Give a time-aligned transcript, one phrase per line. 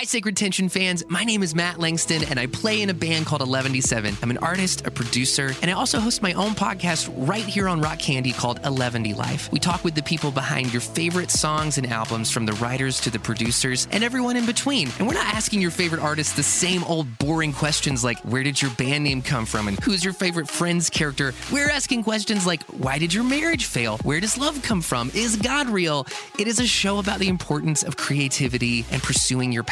[0.00, 1.04] Hi, Sacred Tension fans.
[1.08, 4.16] My name is Matt Langston, and I play in a band called Eleventyseven.
[4.22, 7.82] I'm an artist, a producer, and I also host my own podcast right here on
[7.82, 9.52] Rock Candy called Eleventylife.
[9.52, 13.10] We talk with the people behind your favorite songs and albums, from the writers to
[13.10, 14.88] the producers, and everyone in between.
[14.98, 18.62] And we're not asking your favorite artists the same old boring questions like, where did
[18.62, 19.68] your band name come from?
[19.68, 21.34] And who's your favorite friend's character?
[21.52, 23.98] We're asking questions like, why did your marriage fail?
[23.98, 25.10] Where does love come from?
[25.12, 26.06] Is God real?
[26.38, 29.62] It is a show about the importance of creativity and pursuing your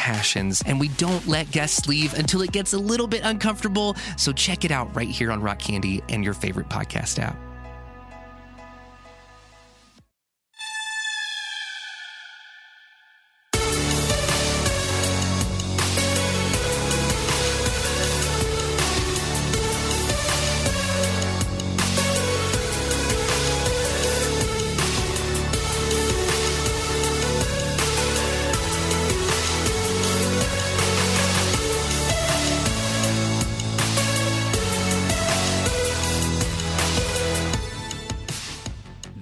[0.66, 3.96] And we don't let guests leave until it gets a little bit uncomfortable.
[4.16, 7.47] So check it out right here on Rock Candy and your favorite podcast app.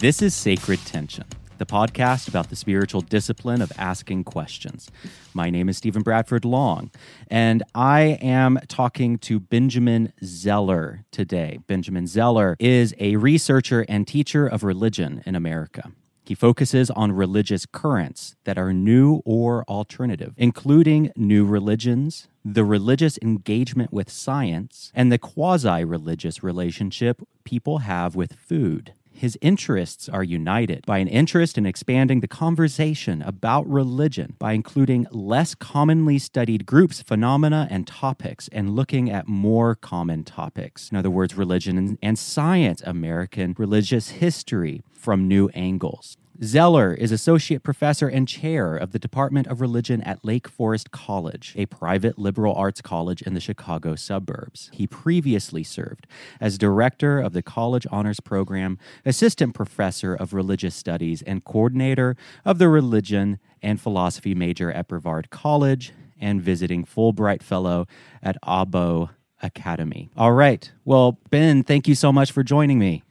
[0.06, 1.24] This is Sacred Tension,
[1.58, 4.88] the podcast about the spiritual discipline of asking questions.
[5.34, 6.92] My name is Stephen Bradford Long,
[7.26, 11.58] and I am talking to Benjamin Zeller today.
[11.66, 15.90] Benjamin Zeller is a researcher and teacher of religion in America.
[16.24, 23.18] He focuses on religious currents that are new or alternative, including new religions, the religious
[23.22, 28.92] engagement with science, and the quasi religious relationship people have with food.
[29.16, 35.06] His interests are united by an interest in expanding the conversation about religion by including
[35.10, 40.90] less commonly studied groups, phenomena, and topics, and looking at more common topics.
[40.90, 46.18] In other words, religion and science, American religious history from new angles.
[46.42, 51.54] Zeller is associate professor and chair of the Department of Religion at Lake Forest College,
[51.56, 54.70] a private liberal arts college in the Chicago suburbs.
[54.72, 56.06] He previously served
[56.40, 62.58] as director of the college honors program, assistant professor of religious studies, and coordinator of
[62.58, 67.86] the religion and philosophy major at Brevard College, and visiting Fulbright fellow
[68.22, 69.10] at Abo
[69.42, 70.10] Academy.
[70.16, 70.70] All right.
[70.84, 73.02] Well, Ben, thank you so much for joining me.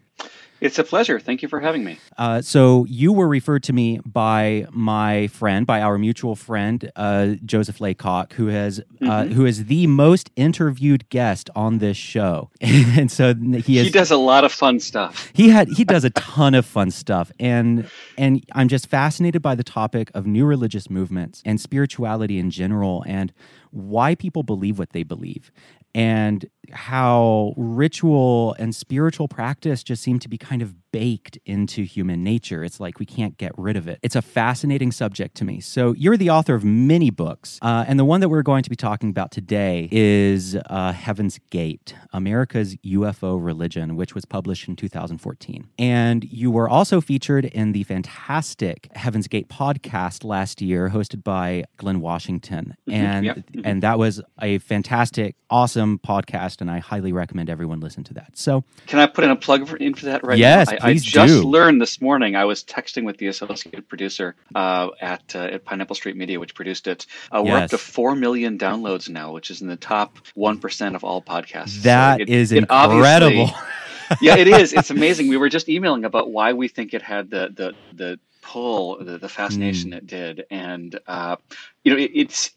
[0.62, 1.20] It's a pleasure.
[1.20, 2.00] Thank you for having me.
[2.18, 7.34] Uh, so you were referred to me by my friend, by our mutual friend uh,
[7.46, 9.10] Joseph Laycock, who has uh, mm-hmm.
[9.10, 13.92] uh, who is the most interviewed guest on this show, and so he is, he
[13.92, 15.30] does a lot of fun stuff.
[15.34, 19.56] He had he does a ton of fun stuff, and and I'm just fascinated by
[19.56, 23.34] the topic of new religious movements and spirituality in general, and
[23.72, 25.52] why people believe what they believe
[25.95, 32.23] and how ritual and spiritual practice just seem to be kind of baked into human
[32.23, 32.63] nature.
[32.63, 34.00] It's like we can't get rid of it.
[34.01, 35.59] It's a fascinating subject to me.
[35.59, 38.69] So, you're the author of many books, uh, and the one that we're going to
[38.69, 44.78] be talking about today is uh, Heaven's Gate America's UFO Religion, which was published in
[44.78, 45.67] 2014.
[45.78, 51.66] And you were also featured in the fantastic Heaven's Gate podcast last year, hosted by
[51.75, 52.77] Glenn Washington.
[52.88, 52.94] Mm-hmm.
[52.94, 53.35] And, yep.
[53.38, 53.62] mm-hmm.
[53.66, 58.38] and that was a fantastic, awesome podcast, and I highly recommend everyone listen to that.
[58.38, 60.77] So, can I put in a plug for, in for that right yes, now?
[60.81, 61.47] I, Please I just do.
[61.47, 62.35] learned this morning.
[62.35, 66.56] I was texting with the associate producer uh, at uh, at Pineapple Street Media, which
[66.56, 67.06] produced it.
[67.31, 70.95] Uh, we're up to four million downloads now, which is in the top one percent
[70.95, 71.81] of all podcasts.
[71.84, 73.50] That so it, is it incredible.
[74.22, 74.74] yeah, it is.
[74.74, 75.28] It's amazing.
[75.28, 79.18] We were just emailing about why we think it had the the the pull, the,
[79.18, 79.97] the fascination mm.
[79.97, 81.35] it did, and uh,
[81.84, 82.51] you know, it, it's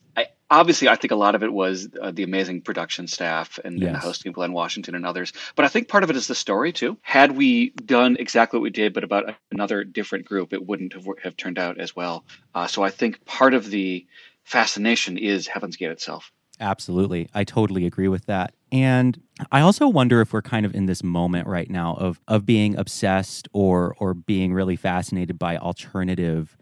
[0.50, 3.86] obviously, I think a lot of it was uh, the amazing production staff and, yes.
[3.86, 5.32] and, the hosting of Glenn Washington and others.
[5.54, 6.96] But I think part of it is the story too.
[7.02, 11.06] Had we done exactly what we did, but about another different group, it wouldn't have,
[11.22, 12.24] have turned out as well.
[12.54, 14.06] Uh, so I think part of the
[14.44, 16.32] fascination is Heaven's Gate itself.
[16.60, 17.28] Absolutely.
[17.34, 18.52] I totally agree with that.
[18.72, 19.20] And
[19.52, 22.76] I also wonder if we're kind of in this moment right now of of being
[22.76, 26.56] obsessed or or being really fascinated by alternative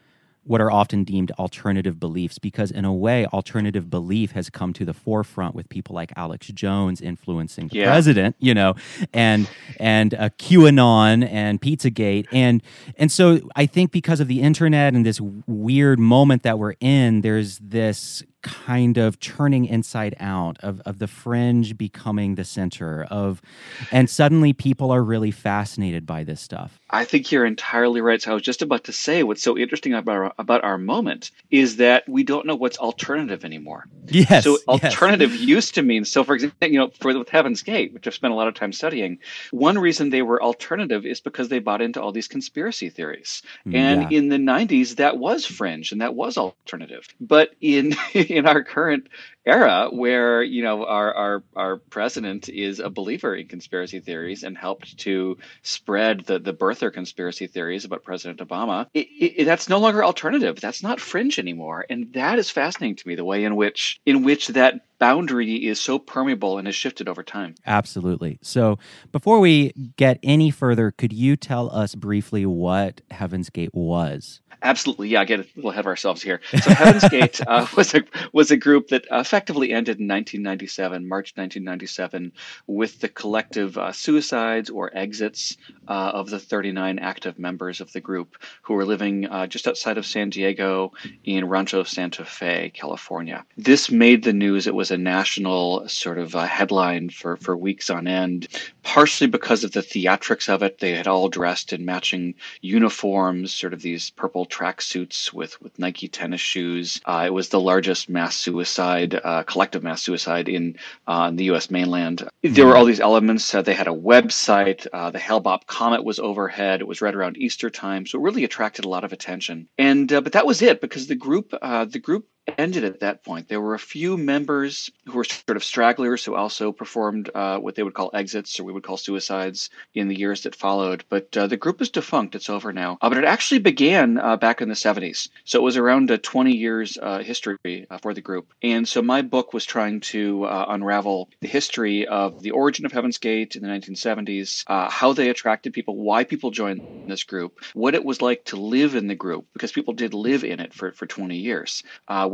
[0.47, 4.85] what are often deemed alternative beliefs because in a way alternative belief has come to
[4.85, 7.87] the forefront with people like Alex Jones influencing the yeah.
[7.87, 8.75] president you know
[9.12, 9.49] and
[9.79, 12.62] and uh, QAnon and Pizzagate and
[12.97, 17.20] and so I think because of the internet and this weird moment that we're in
[17.23, 23.43] there's this kind of turning inside out of, of the fringe becoming the center of
[23.90, 28.31] and suddenly people are really fascinated by this stuff i think you're entirely right so
[28.31, 31.76] i was just about to say what's so interesting about our, about our moment is
[31.76, 35.40] that we don't know what's alternative anymore yes so alternative yes.
[35.40, 38.32] used to mean so for example you know for with heaven's gate which i've spent
[38.32, 39.19] a lot of time studying
[39.50, 43.75] one reason they were alternative is because they bought into all these conspiracy theories mm,
[43.75, 44.19] and yeah.
[44.19, 47.96] in the 90s that was fringe and that was alternative but in
[48.37, 49.09] in our current
[49.46, 54.58] era where you know our, our our president is a believer in conspiracy theories and
[54.58, 58.87] helped to spread the the birther conspiracy theories about President Obama.
[58.93, 60.60] It, it, that's no longer alternative.
[60.60, 63.14] That's not fringe anymore, and that is fascinating to me.
[63.14, 67.22] The way in which in which that boundary is so permeable and has shifted over
[67.22, 67.54] time.
[67.66, 68.38] Absolutely.
[68.43, 68.78] So,
[69.12, 74.40] before we get any further, could you tell us briefly what Heaven's Gate was?
[74.62, 75.25] Absolutely, yeah.
[75.25, 76.40] Get a little ahead of ourselves here.
[76.50, 78.02] So Heaven's Gate uh, was a
[78.32, 79.06] was a group that
[79.37, 82.33] effectively ended in 1997, March 1997,
[82.67, 88.00] with the collective uh, suicides or exits uh, of the 39 active members of the
[88.00, 90.91] group who were living uh, just outside of San Diego
[91.25, 93.44] in Rancho Santa Fe, California.
[93.59, 94.67] This made the news.
[94.67, 98.49] It was a national sort of uh, headline for for weeks on end,
[98.82, 100.79] partially because of the theatrics of it.
[100.79, 105.79] They had all dressed in matching uniforms, sort of these purple track suits with, with
[105.79, 107.03] Nike tennis shoes.
[107.05, 110.76] Uh, it was the largest mass suicide, uh, collective mass suicide in,
[111.08, 111.70] uh, the U.S.
[111.70, 112.28] mainland.
[112.43, 113.52] There were all these elements.
[113.52, 114.87] Uh, they had a website.
[114.93, 116.81] Uh, the Hale-Bopp comet was overhead.
[116.81, 119.69] It was right around Easter time, so it really attracted a lot of attention.
[119.78, 122.28] And uh, but that was it because the group the group
[122.58, 123.48] ended at that point.
[123.48, 127.75] There were a few members who were sort of stragglers who also performed uh, what
[127.75, 131.04] they would call exits or we would call suicides in the years that followed.
[131.08, 132.34] But uh, the group is defunct.
[132.34, 132.98] It's over now.
[133.00, 135.28] Uh, but it actually began uh, back in the 70s.
[135.44, 138.52] So it was around a 20 years uh, history uh, for the group.
[138.62, 143.19] And so my book was trying to unravel the history of the origin of Heaven's
[143.19, 148.04] Gate in the 1970s, how they attracted people, why people joined this group, what it
[148.04, 151.06] was like to live in the group, because people did live in it for, for
[151.06, 151.82] 20 years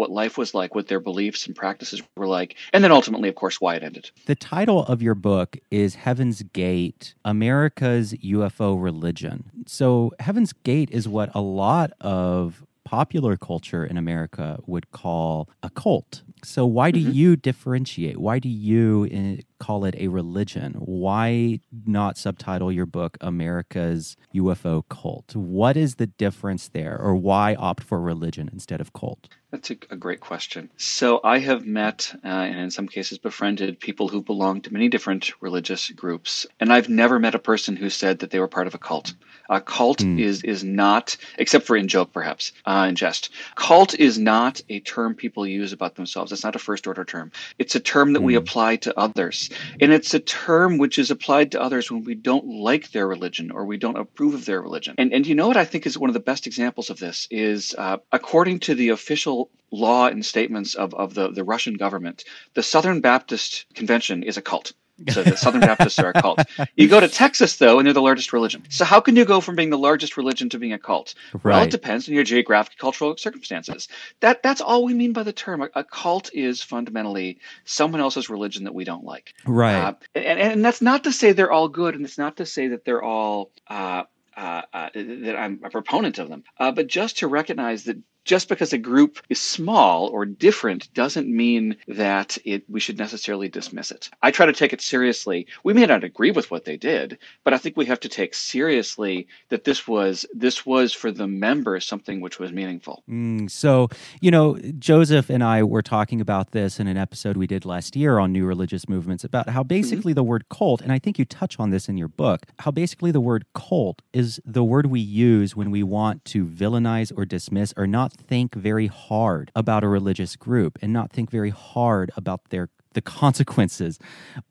[0.03, 3.37] what life was like, what their beliefs and practices were like, and then ultimately, of
[3.37, 4.11] course, why it ended.
[4.27, 9.49] The title of your book is Heaven's Gate America's UFO Religion.
[9.67, 15.71] So, Heaven's Gate is what a lot of popular culture in America would call a
[15.71, 16.23] cult.
[16.43, 17.13] So, why do mm-hmm.
[17.13, 18.19] you differentiate?
[18.19, 20.75] Why do you eh, call it a religion?
[20.81, 25.37] Why not subtitle your book America's UFO Cult?
[25.37, 29.29] What is the difference there, or why opt for religion instead of cult?
[29.53, 30.71] That's a, a great question.
[30.79, 34.89] So, I have met uh, and in some cases befriended people who belong to many
[34.89, 38.67] different religious groups, and I've never met a person who said that they were part
[38.67, 39.13] of a cult.
[39.51, 40.19] A cult mm.
[40.19, 43.29] is is not, except for in joke perhaps, uh, in jest.
[43.55, 46.33] Cult is not a term people use about themselves.
[46.33, 47.31] It's not a first order term.
[47.59, 48.25] It's a term that mm.
[48.25, 48.39] we hmm.
[48.39, 49.51] apply to others,
[49.83, 53.51] and it's a term which is applied to others when we don't like their religion
[53.51, 54.95] or we don't approve of their religion.
[54.97, 57.29] And and you know what I think is one of the best examples of this
[57.31, 62.25] is uh, according to the official law and statements of, of the, the Russian government,
[62.55, 64.73] the Southern Baptist Convention is a cult.
[65.11, 66.41] So the Southern Baptists are a cult.
[66.77, 68.63] You go to Texas, though, and they're the largest religion.
[68.69, 71.15] So how can you go from being the largest religion to being a cult?
[71.43, 71.57] Right.
[71.57, 73.89] Well, it depends on your geographic, cultural circumstances.
[74.21, 75.63] That that's all we mean by the term.
[75.63, 79.35] A, a cult is fundamentally someone else's religion that we don't like.
[79.47, 79.75] Right.
[79.75, 82.69] Uh, and, and that's not to say they're all good, and it's not to say
[82.69, 83.51] that they're all.
[83.69, 84.05] Uh,
[84.35, 88.49] uh, uh, that I'm a proponent of them, uh, but just to recognize that just
[88.49, 93.91] because a group is small or different doesn't mean that it we should necessarily dismiss
[93.91, 94.11] it.
[94.23, 95.47] I try to take it seriously.
[95.65, 98.35] We may not agree with what they did, but I think we have to take
[98.35, 103.03] seriously that this was this was for the members something which was meaningful.
[103.09, 103.89] Mm, so,
[104.21, 107.97] you know, Joseph and I were talking about this in an episode we did last
[107.97, 110.17] year on new religious movements about how basically mm-hmm.
[110.17, 113.11] the word cult, and I think you touch on this in your book, how basically
[113.11, 117.75] the word cult is the word we use when we want to villainize or dismiss
[117.77, 122.41] or not think very hard about a religious group and not think very hard about
[122.51, 123.99] their the consequences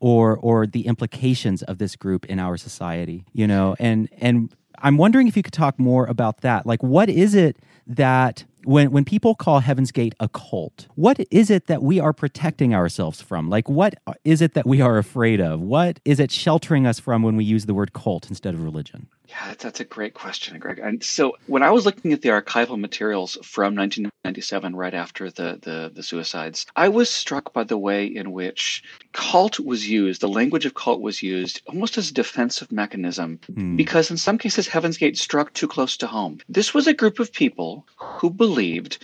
[0.00, 3.76] or or the implications of this group in our society you know?
[3.78, 6.66] And and i'm wondering if you could talk more about that.
[6.66, 11.50] Like what is it that when when people call Heaven's Gate a cult, what is
[11.50, 13.48] it that we are protecting ourselves from?
[13.48, 15.60] Like what is it that we are afraid of?
[15.60, 19.08] What is it sheltering us from when we use the word cult instead of religion?
[19.32, 20.78] Yeah, that's a great question, Greg.
[20.78, 25.58] And so when I was looking at the archival materials from 1997, right after the,
[25.62, 30.28] the, the suicides, I was struck by the way in which cult was used, the
[30.28, 33.74] language of cult was used almost as a defensive mechanism, mm.
[33.74, 36.38] because in some cases, Heaven's Gate struck too close to home.
[36.48, 38.51] This was a group of people who believed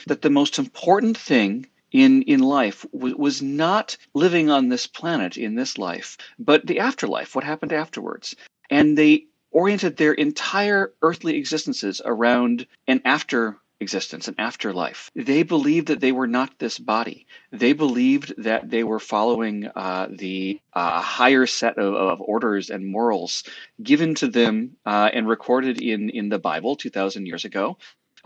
[0.07, 5.37] that the most important thing in in life w- was not living on this planet
[5.37, 8.37] in this life, but the afterlife, what happened afterwards.
[8.71, 15.11] And they oriented their entire earthly existences around an after existence, an afterlife.
[15.15, 17.27] They believed that they were not this body.
[17.53, 22.85] They believed that they were following uh, the uh, higher set of, of, orders and
[22.87, 23.45] morals
[23.83, 27.79] given to them uh, and recorded in, in the Bible 2,000 years ago.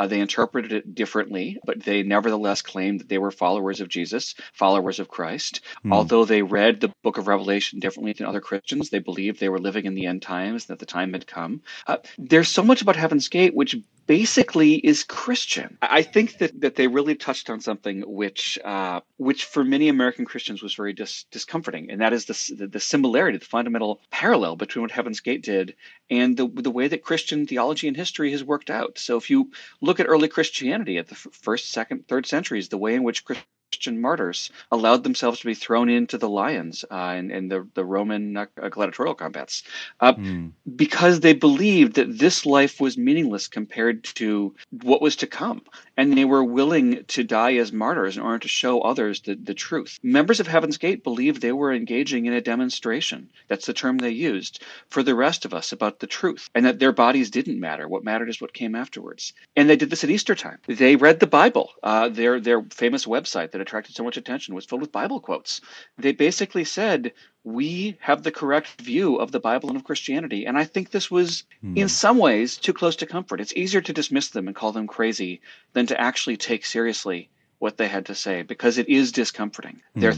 [0.03, 4.35] Uh, they interpreted it differently, but they nevertheless claimed that they were followers of Jesus,
[4.53, 5.61] followers of Christ.
[5.85, 5.93] Mm.
[5.93, 9.61] Although they read the book of Revelation differently than other Christians, they believed they were
[9.61, 11.63] living in the end times, that the time had come.
[11.87, 15.79] Uh, there's so much about Heaven's Gate which basically is Christian.
[15.81, 20.25] I think that, that they really touched on something which uh, which for many American
[20.25, 24.83] Christians was very dis- discomforting, and that is the, the similarity, the fundamental parallel between
[24.83, 25.77] what Heaven's Gate did
[26.11, 28.99] and the the way that Christian theology and history has worked out.
[28.99, 32.95] So if you look at early Christianity at the first, second, third centuries, the way
[32.95, 33.25] in which
[33.73, 37.85] Christian martyrs allowed themselves to be thrown into the lions uh, in, in the, the
[37.85, 39.63] Roman uh, gladiatorial combats
[39.99, 40.53] uh, mm.
[40.77, 45.63] because they believed that this life was meaningless compared to what was to come.
[45.97, 49.55] And they were willing to die as martyrs in order to show others the, the
[49.55, 49.99] truth.
[50.03, 53.31] Members of Heaven's Gate believed they were engaging in a demonstration.
[53.49, 56.79] That's the term they used for the rest of us about the truth, and that
[56.79, 57.89] their bodies didn't matter.
[57.89, 59.33] What mattered is what came afterwards.
[59.57, 60.59] And they did this at Easter time.
[60.67, 61.71] They read the Bible.
[61.83, 65.61] Uh, their, their famous website that attracted so much attention was filled with Bible quotes.
[65.97, 67.13] They basically said,
[67.45, 70.45] we have the correct view of the Bible and of Christianity.
[70.45, 71.77] And I think this was, mm.
[71.77, 73.41] in some ways, too close to comfort.
[73.41, 75.41] It's easier to dismiss them and call them crazy
[75.73, 79.81] than to actually take seriously what they had to say because it is discomforting.
[79.97, 80.01] Mm.
[80.01, 80.13] Their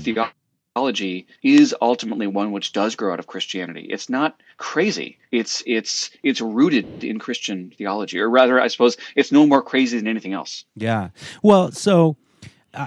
[0.75, 3.87] theology is ultimately one which does grow out of Christianity.
[3.91, 5.19] It's not crazy.
[5.31, 9.99] It's it's it's rooted in Christian theology, or rather, I suppose it's no more crazy
[9.99, 10.65] than anything else.
[10.75, 11.11] Yeah.
[11.43, 12.17] Well, so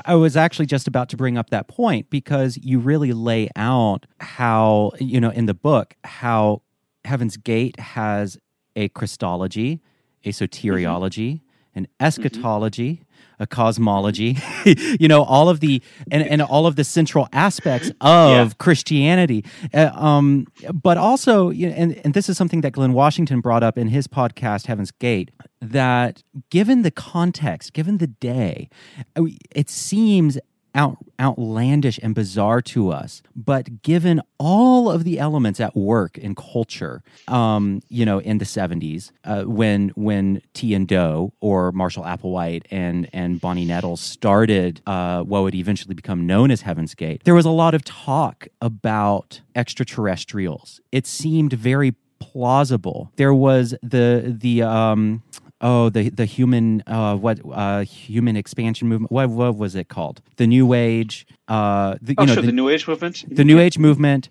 [0.06, 4.06] I was actually just about to bring up that point because you really lay out
[4.20, 6.62] how, you know, in the book, how
[7.06, 8.38] Heaven's Gate has
[8.76, 9.82] a Christology,
[10.24, 11.80] a soteriology, mm-hmm.
[11.80, 13.04] an eschatology, mm-hmm
[13.40, 14.38] a cosmology,
[15.00, 18.50] you know, all of the and, and all of the central aspects of yeah.
[18.58, 19.46] Christianity.
[19.74, 23.64] Uh, um, but also, you know, and, and this is something that Glenn Washington brought
[23.64, 28.70] up in his podcast, Heaven's Gate, that given the context, given the day,
[29.16, 29.26] uh,
[29.56, 30.38] it seems
[30.78, 33.22] out, outlandish and bizarre to us.
[33.36, 38.46] But given all of the elements at work in culture, um, you know, in the
[38.46, 44.82] 70s, uh, when when Ti and Doe or Marshall Applewhite and, and Bonnie Nettles started
[44.86, 48.48] uh, what would eventually become known as Heaven's Gate, there was a lot of talk
[48.62, 50.80] about extraterrestrials.
[50.92, 53.12] It seemed very plausible.
[53.16, 55.24] There was the the um,
[55.62, 60.22] oh the the human uh, what uh, human expansion movement what what was it called
[60.38, 63.44] the new age uh the, oh, you know sure, the, the, new age movement the
[63.44, 64.30] new age movement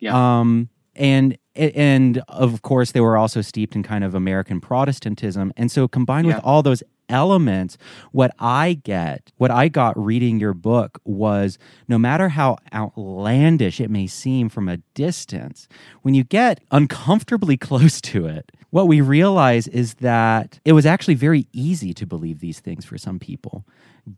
[0.00, 0.40] yeah.
[0.40, 5.70] um and and of course they were also steeped in kind of American Protestantism and
[5.70, 6.36] so combined yeah.
[6.36, 7.78] with all those elements
[8.12, 11.58] what i get what i got reading your book was
[11.88, 15.68] no matter how outlandish it may seem from a distance
[16.02, 21.14] when you get uncomfortably close to it what we realize is that it was actually
[21.14, 23.64] very easy to believe these things for some people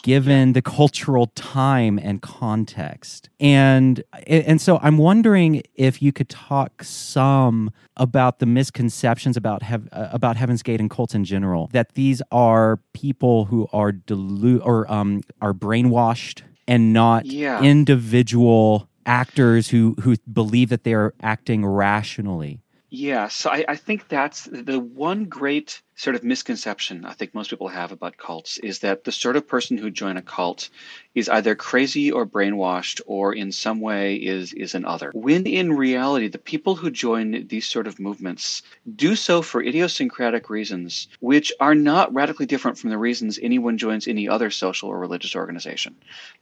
[0.02, 3.28] given the cultural time and context.
[3.38, 9.88] And and so i'm wondering if you could talk some about the misconceptions about hev-
[9.92, 14.64] uh, about heaven's gate and cults in general that these are people who are delu-
[14.64, 17.62] or um, are brainwashed and not yeah.
[17.62, 24.44] individual actors who who believe that they're acting rationally yeah, so I, I think that's
[24.44, 29.04] the one great sort of misconception I think most people have about cults is that
[29.04, 30.71] the sort of person who join a cult
[31.14, 35.11] is either crazy or brainwashed or in some way is is an other.
[35.14, 38.62] When in reality the people who join these sort of movements
[38.97, 44.09] do so for idiosyncratic reasons which are not radically different from the reasons anyone joins
[44.09, 45.95] any other social or religious organization.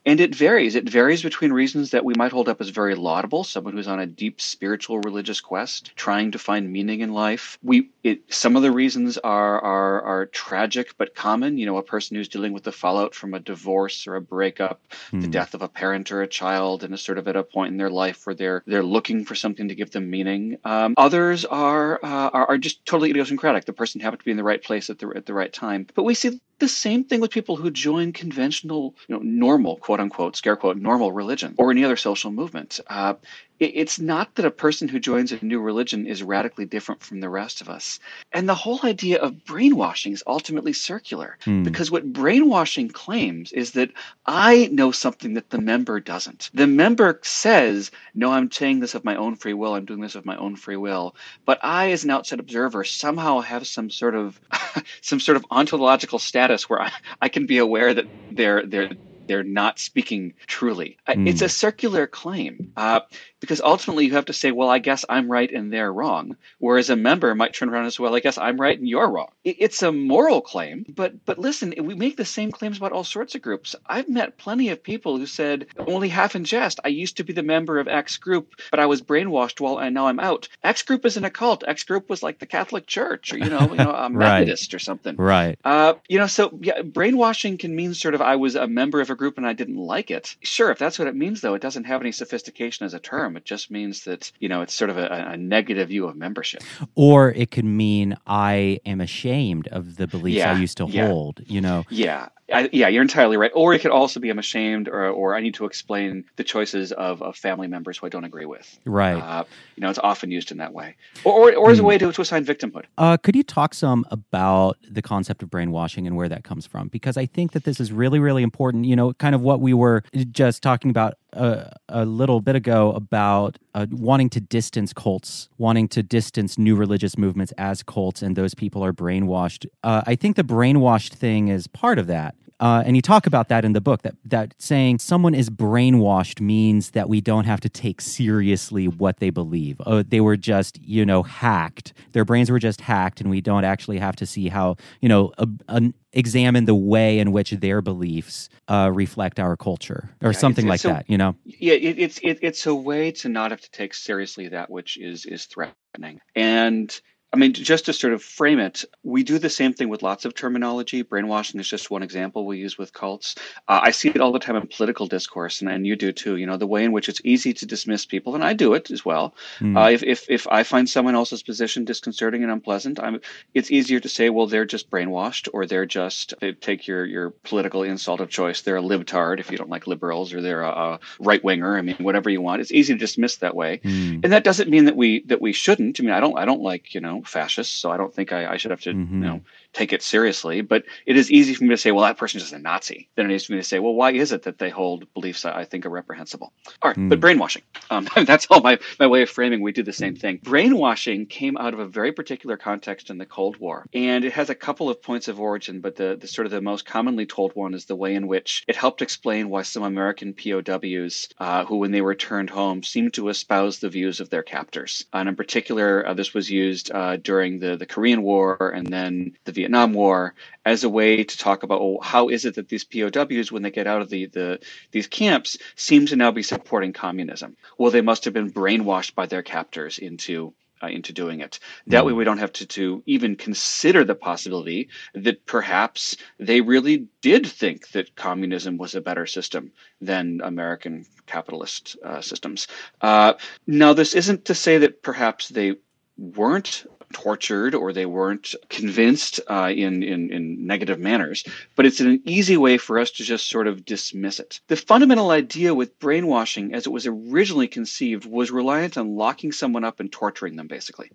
[0.06, 0.76] And it varies.
[0.76, 3.98] It varies between reasons that we might hold up as very laudable, someone who's on
[3.98, 7.58] a deep spiritual religious quest, trying to find meaning in life.
[7.62, 11.58] We it, some of the reasons are are, are are tragic but common.
[11.58, 14.80] You know, a person who's dealing with the fallout from a divorce or a breakup,
[15.10, 15.20] mm.
[15.20, 15.30] the hmm.
[15.30, 17.78] death of a parent or a child, and is sort of at a point in
[17.78, 20.58] their life where they're they're looking for something to give them meaning.
[20.64, 23.64] Um, others are, uh, are are just totally idiosyncratic.
[23.64, 25.86] The person happened to be in the right place at the at the right time.
[25.94, 30.00] But we see the same thing with people who join conventional, you know, normal, quote
[30.00, 32.80] unquote, scare quote, normal religion or any other social movement.
[32.88, 33.14] Uh,
[33.58, 37.20] it, it's not that a person who joins a new religion is radically different from
[37.20, 37.98] the rest of us.
[38.32, 41.62] And the whole idea of brainwashing is ultimately circular hmm.
[41.62, 43.90] because what brainwashing claims is that
[44.26, 46.50] I know something that the member doesn't.
[46.54, 50.14] The member says, No, I'm saying this of my own free will, I'm doing this
[50.14, 51.14] of my own free will.
[51.44, 54.40] But I, as an outside observer, somehow have some sort of
[55.00, 58.90] some sort of ontological status where I, I can be aware that they're they're
[59.26, 60.96] they're not speaking truly.
[61.06, 61.28] Mm.
[61.28, 63.00] It's a circular claim uh,
[63.40, 66.36] because ultimately you have to say, well, I guess I'm right and they're wrong.
[66.58, 69.10] Whereas a member might turn around and say, well, I guess I'm right and you're
[69.10, 69.28] wrong.
[69.44, 73.34] It's a moral claim, but but listen, we make the same claims about all sorts
[73.34, 73.74] of groups.
[73.86, 77.32] I've met plenty of people who said, only half in jest, I used to be
[77.32, 80.48] the member of X group, but I was brainwashed while and now I'm out.
[80.62, 81.64] X group isn't a cult.
[81.66, 84.76] X group was like the Catholic Church or you know, you know, a Methodist right.
[84.76, 85.16] or something.
[85.16, 85.58] Right.
[85.64, 89.10] Uh, you know, so yeah, brainwashing can mean sort of I was a member of
[89.10, 90.36] a group and I didn't like it.
[90.42, 93.27] Sure, if that's what it means, though, it doesn't have any sophistication as a term.
[93.36, 96.62] It just means that you know it's sort of a, a negative view of membership.
[96.94, 101.08] Or it could mean I am ashamed of the beliefs yeah, I used to yeah.
[101.08, 101.42] hold.
[101.46, 101.84] You know.
[101.90, 103.50] Yeah, I, yeah, you're entirely right.
[103.54, 106.92] Or it could also be I'm ashamed, or, or I need to explain the choices
[106.92, 108.78] of, of family members who I don't agree with.
[108.84, 109.20] Right.
[109.22, 109.44] Uh,
[109.76, 111.88] you know, it's often used in that way, or or, or as a hmm.
[111.88, 112.84] way to, to assign victimhood.
[112.96, 116.88] Uh, could you talk some about the concept of brainwashing and where that comes from?
[116.88, 118.86] Because I think that this is really, really important.
[118.86, 120.02] You know, kind of what we were
[120.32, 125.88] just talking about a, a, little bit ago about uh, wanting to distance cults, wanting
[125.88, 129.66] to distance new religious movements as cults, and those people are brainwashed.
[129.82, 132.34] Uh, I think the brainwashed thing is part of that.
[132.60, 136.40] Uh, and you talk about that in the book that that saying someone is brainwashed
[136.40, 139.80] means that we don't have to take seriously what they believe.
[139.86, 141.92] Oh, they were just you know hacked.
[142.12, 145.32] Their brains were just hacked, and we don't actually have to see how you know
[145.38, 150.38] a, a, examine the way in which their beliefs uh, reflect our culture or yeah,
[150.38, 151.10] something it's, it's like a, that.
[151.10, 151.36] You know?
[151.44, 154.96] Yeah, it, it's it, it's a way to not have to take seriously that which
[154.96, 159.50] is is threatening and I mean, just to sort of frame it, we do the
[159.50, 161.02] same thing with lots of terminology.
[161.02, 163.34] Brainwashing is just one example we use with cults.
[163.68, 166.36] Uh, I see it all the time in political discourse, and, and you do too.
[166.36, 168.90] You know, the way in which it's easy to dismiss people, and I do it
[168.90, 169.34] as well.
[169.60, 169.76] Mm.
[169.76, 173.20] Uh, if, if, if I find someone else's position disconcerting and unpleasant, I'm,
[173.52, 177.30] it's easier to say, well, they're just brainwashed, or they're just, they take your, your
[177.30, 178.62] political insult of choice.
[178.62, 181.76] They're a libtard if you don't like liberals, or they're a, a right winger.
[181.76, 182.62] I mean, whatever you want.
[182.62, 183.78] It's easy to dismiss that way.
[183.84, 184.24] Mm.
[184.24, 186.00] And that doesn't mean that we, that we shouldn't.
[186.00, 188.52] I mean, I don't, I don't like, you know, fascists, so I don't think I,
[188.52, 189.22] I should have to mm-hmm.
[189.22, 189.40] you know
[189.72, 190.60] take it seriously.
[190.60, 193.08] But it is easy for me to say, well, that person is a Nazi.
[193.16, 195.42] Then it is for me to say, well, why is it that they hold beliefs
[195.42, 196.52] that I think are reprehensible?
[196.82, 197.08] All right, mm.
[197.08, 197.62] but brainwashing.
[197.90, 199.62] Um, that's all my, my way of framing.
[199.62, 200.40] We do the same thing.
[200.42, 204.50] Brainwashing came out of a very particular context in the Cold War, and it has
[204.50, 205.80] a couple of points of origin.
[205.80, 208.64] But the, the sort of the most commonly told one is the way in which
[208.66, 213.28] it helped explain why some American POWs, uh, who when they returned home, seemed to
[213.28, 215.04] espouse the views of their captors.
[215.12, 219.32] And in particular, uh, this was used uh, during the the Korean War and then
[219.44, 222.84] the Vietnam War as a way to talk about well, how is it that these
[222.84, 224.60] POWs, when they get out of the, the
[224.92, 227.56] these camps, seem to now be supporting communism?
[227.76, 231.58] Well, they must have been brainwashed by their captors into uh, into doing it.
[231.88, 232.18] That way, hmm.
[232.18, 237.88] we don't have to, to even consider the possibility that perhaps they really did think
[237.88, 242.68] that communism was a better system than American capitalist uh, systems.
[243.00, 243.32] Uh,
[243.66, 245.74] now, this isn't to say that perhaps they
[246.16, 251.44] weren't tortured or they weren't convinced uh, in, in, in negative manners,
[251.76, 254.60] but it's an easy way for us to just sort of dismiss it.
[254.68, 259.84] The fundamental idea with brainwashing, as it was originally conceived, was reliant on locking someone
[259.84, 261.10] up and torturing them, basically.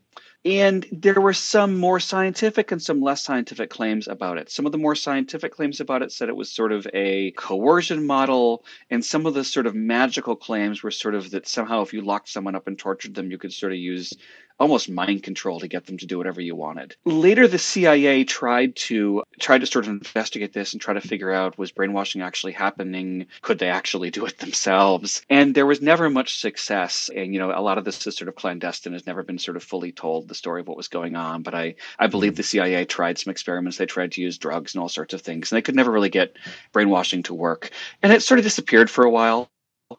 [0.45, 4.51] And there were some more scientific and some less scientific claims about it.
[4.51, 8.05] Some of the more scientific claims about it said it was sort of a coercion
[8.05, 11.93] model, and some of the sort of magical claims were sort of that somehow if
[11.93, 14.13] you locked someone up and tortured them, you could sort of use
[14.59, 16.95] almost mind control to get them to do whatever you wanted.
[17.05, 21.31] Later, the CIA tried to tried to sort of investigate this and try to figure
[21.31, 23.25] out was brainwashing actually happening?
[23.41, 25.23] Could they actually do it themselves?
[25.29, 27.09] And there was never much success.
[27.15, 29.57] And you know, a lot of this is sort of clandestine, has never been sort
[29.57, 31.43] of fully told the story of what was going on.
[31.43, 33.77] But I I believe the CIA tried some experiments.
[33.77, 36.09] They tried to use drugs and all sorts of things, and they could never really
[36.09, 36.37] get
[36.71, 37.71] brainwashing to work.
[38.01, 39.49] And it sort of disappeared for a while.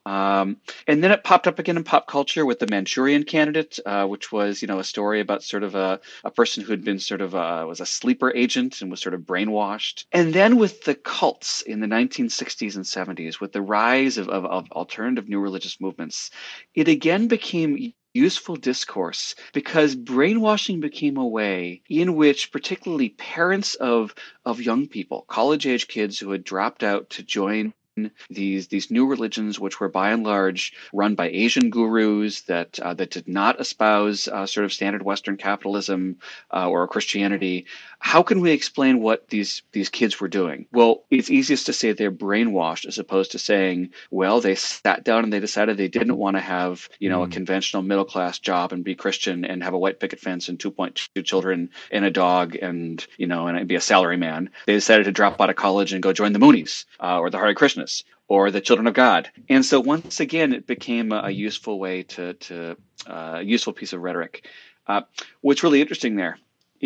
[0.06, 4.06] Um, and then it popped up again in pop culture with the Manchurian Candidate, uh,
[4.06, 6.98] which was you know a story about sort of a, a person who had been
[6.98, 10.04] sort of a, was a sleeper agent and was sort of brainwashed.
[10.12, 14.44] And then with the cults in the 1960s and 70s, with the rise of, of,
[14.44, 16.30] of alternative new religious movements,
[16.74, 24.14] it again became useful discourse because brainwashing became a way in which particularly parents of
[24.44, 27.74] of young people college age kids who had dropped out to join
[28.28, 32.94] these these new religions, which were by and large run by Asian gurus that uh,
[32.94, 36.16] that did not espouse uh, sort of standard Western capitalism
[36.52, 37.66] uh, or Christianity.
[38.00, 40.66] How can we explain what these these kids were doing?
[40.72, 45.24] Well, it's easiest to say they're brainwashed as opposed to saying, well, they sat down
[45.24, 47.26] and they decided they didn't want to have you know mm.
[47.26, 50.58] a conventional middle class job and be Christian and have a white picket fence and
[50.58, 54.50] 2.2 children and a dog and you know and be a salary man.
[54.66, 57.38] They decided to drop out of college and go join the Moonies uh, or the
[57.38, 57.83] Hare Krishna
[58.28, 59.30] or the children of God.
[59.48, 63.92] And so once again, it became a, a useful way to, to uh, useful piece
[63.92, 64.46] of rhetoric.
[64.86, 65.02] Uh,
[65.40, 66.38] what's really interesting there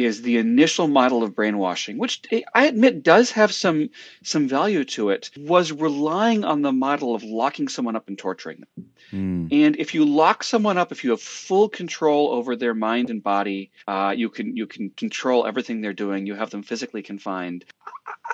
[0.04, 2.22] is the initial model of brainwashing, which
[2.54, 3.90] I admit does have some
[4.22, 8.60] some value to it, was relying on the model of locking someone up and torturing
[8.60, 8.90] them.
[9.12, 9.48] Mm.
[9.64, 13.22] And if you lock someone up, if you have full control over their mind and
[13.22, 16.26] body, uh, you can you can control everything they're doing.
[16.26, 17.64] You have them physically confined.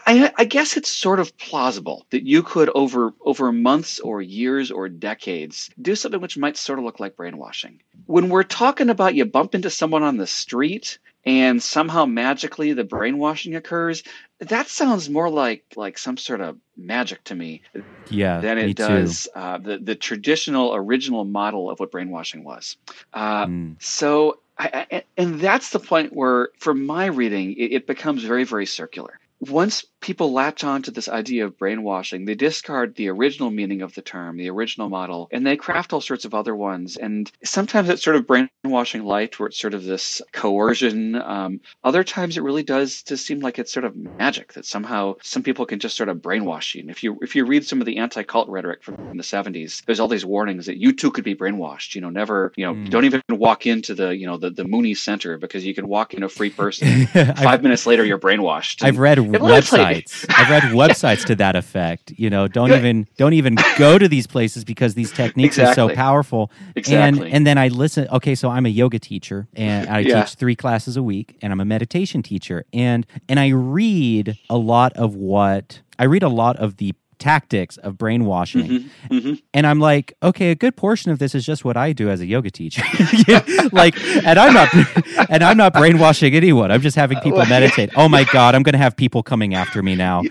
[0.07, 4.70] I, I, guess it's sort of plausible that you could over over months or years
[4.70, 7.81] or decades do something which might sort of look like brainwashing.
[8.07, 12.84] When we're talking about you bump into someone on the street and somehow magically the
[12.84, 14.02] brainwashing occurs
[14.40, 17.62] that sounds more like like some sort of magic to me
[18.08, 22.76] yeah than it does uh, the the traditional original model of what brainwashing was.
[23.12, 23.82] Uh, mm.
[23.82, 28.44] so I, I, and that's the point where for my reading it, it becomes very
[28.44, 33.51] very circular once people latch on to this idea of brainwashing, they discard the original
[33.51, 36.97] meaning of the term, the original model, and they craft all sorts of other ones.
[36.97, 41.14] And sometimes it's sort of brainwashing light, where it's sort of this coercion.
[41.16, 45.14] Um, other times it really does just seem like it's sort of magic that somehow
[45.23, 46.83] some people can just sort of brainwash you.
[46.83, 50.01] And if you if you read some of the anti-cult rhetoric from the 70s, there's
[50.01, 51.94] all these warnings that you too could be brainwashed.
[51.94, 52.90] You know, never, you know, mm.
[52.90, 56.14] don't even walk into the, you know, the, the Moonie Center because you can walk
[56.14, 57.07] in a free person.
[57.07, 58.85] Five minutes later, you're brainwashed.
[58.85, 60.26] I've read websites.
[60.28, 62.12] I've read websites to that effect.
[62.16, 65.84] You know, don't even don't even go to these places because these techniques exactly.
[65.84, 66.50] are so powerful.
[66.76, 67.26] Exactly.
[67.26, 68.08] And and then I listen.
[68.08, 70.24] Okay, so I'm a yoga teacher and I yeah.
[70.24, 74.56] teach three classes a week, and I'm a meditation teacher, and and I read a
[74.56, 78.66] lot of what I read a lot of the tactics of brainwashing.
[78.66, 79.34] Mm-hmm, mm-hmm.
[79.54, 82.20] And I'm like, okay, a good portion of this is just what I do as
[82.20, 82.82] a yoga teacher.
[83.72, 84.68] like, and I'm not,
[85.30, 86.70] and I'm not brainwashing anyone.
[86.70, 87.90] I'm just having people meditate.
[87.96, 90.22] Oh my God, I'm going to have people coming after me now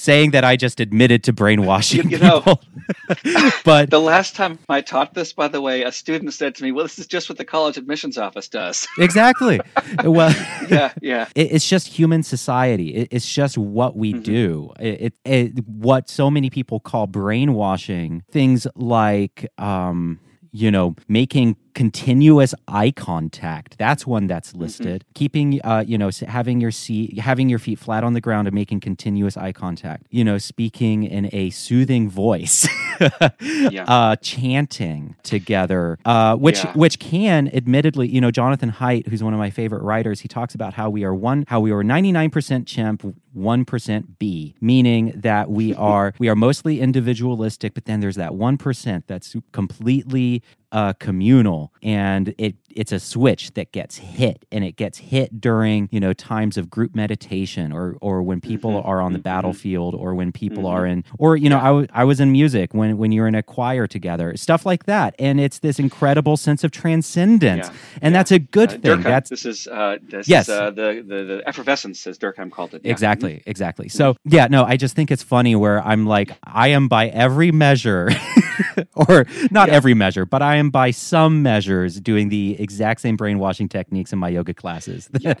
[0.00, 2.42] saying that I just admitted to brainwashing you, you know,
[3.64, 6.72] but the last time I taught this, by the way, a student said to me,
[6.72, 9.60] "Well, this is just what the college admissions office does." exactly.
[10.02, 10.30] Well,
[10.68, 11.28] yeah, yeah.
[11.34, 12.94] It, it's just human society.
[12.94, 14.22] It, it's just what we mm-hmm.
[14.22, 14.72] do.
[14.80, 18.22] It, it, what so many people call brainwashing.
[18.30, 19.46] Things like.
[19.58, 20.20] Um,
[20.52, 24.62] you know, making continuous eye contact that's one that's mm-hmm.
[24.62, 25.12] listed mm-hmm.
[25.14, 28.54] keeping uh you know having your seat having your feet flat on the ground and
[28.54, 32.68] making continuous eye contact you know speaking in a soothing voice
[33.40, 33.84] yeah.
[33.86, 36.72] uh chanting together uh which yeah.
[36.72, 40.54] which can admittedly you know jonathan haidt who's one of my favorite writers he talks
[40.54, 43.04] about how we are one how we are 99% chimp
[43.36, 49.02] 1% bee meaning that we are we are mostly individualistic but then there's that 1%
[49.06, 54.98] that's completely uh, communal and it it's a switch that gets hit and it gets
[54.98, 58.88] hit during you know times of group meditation or or when people mm-hmm.
[58.88, 59.24] are on the mm-hmm.
[59.24, 60.66] battlefield or when people mm-hmm.
[60.74, 63.34] are in or you know I, w- I was in music when when you're in
[63.34, 67.74] a choir together stuff like that and it's this incredible sense of transcendence yeah.
[68.00, 68.18] and yeah.
[68.18, 70.48] that's a good uh, thing Durkheim, that's this is uh this yes.
[70.48, 72.92] is uh, the, the the effervescence as Durkheim called it yeah.
[72.92, 73.50] exactly mm-hmm.
[73.50, 77.08] exactly so yeah no I just think it's funny where I'm like I am by
[77.08, 78.10] every measure
[78.94, 83.68] or not every measure but I am by some measures doing the exact same brainwashing
[83.68, 85.08] techniques in my yoga classes.
[85.18, 85.34] yeah,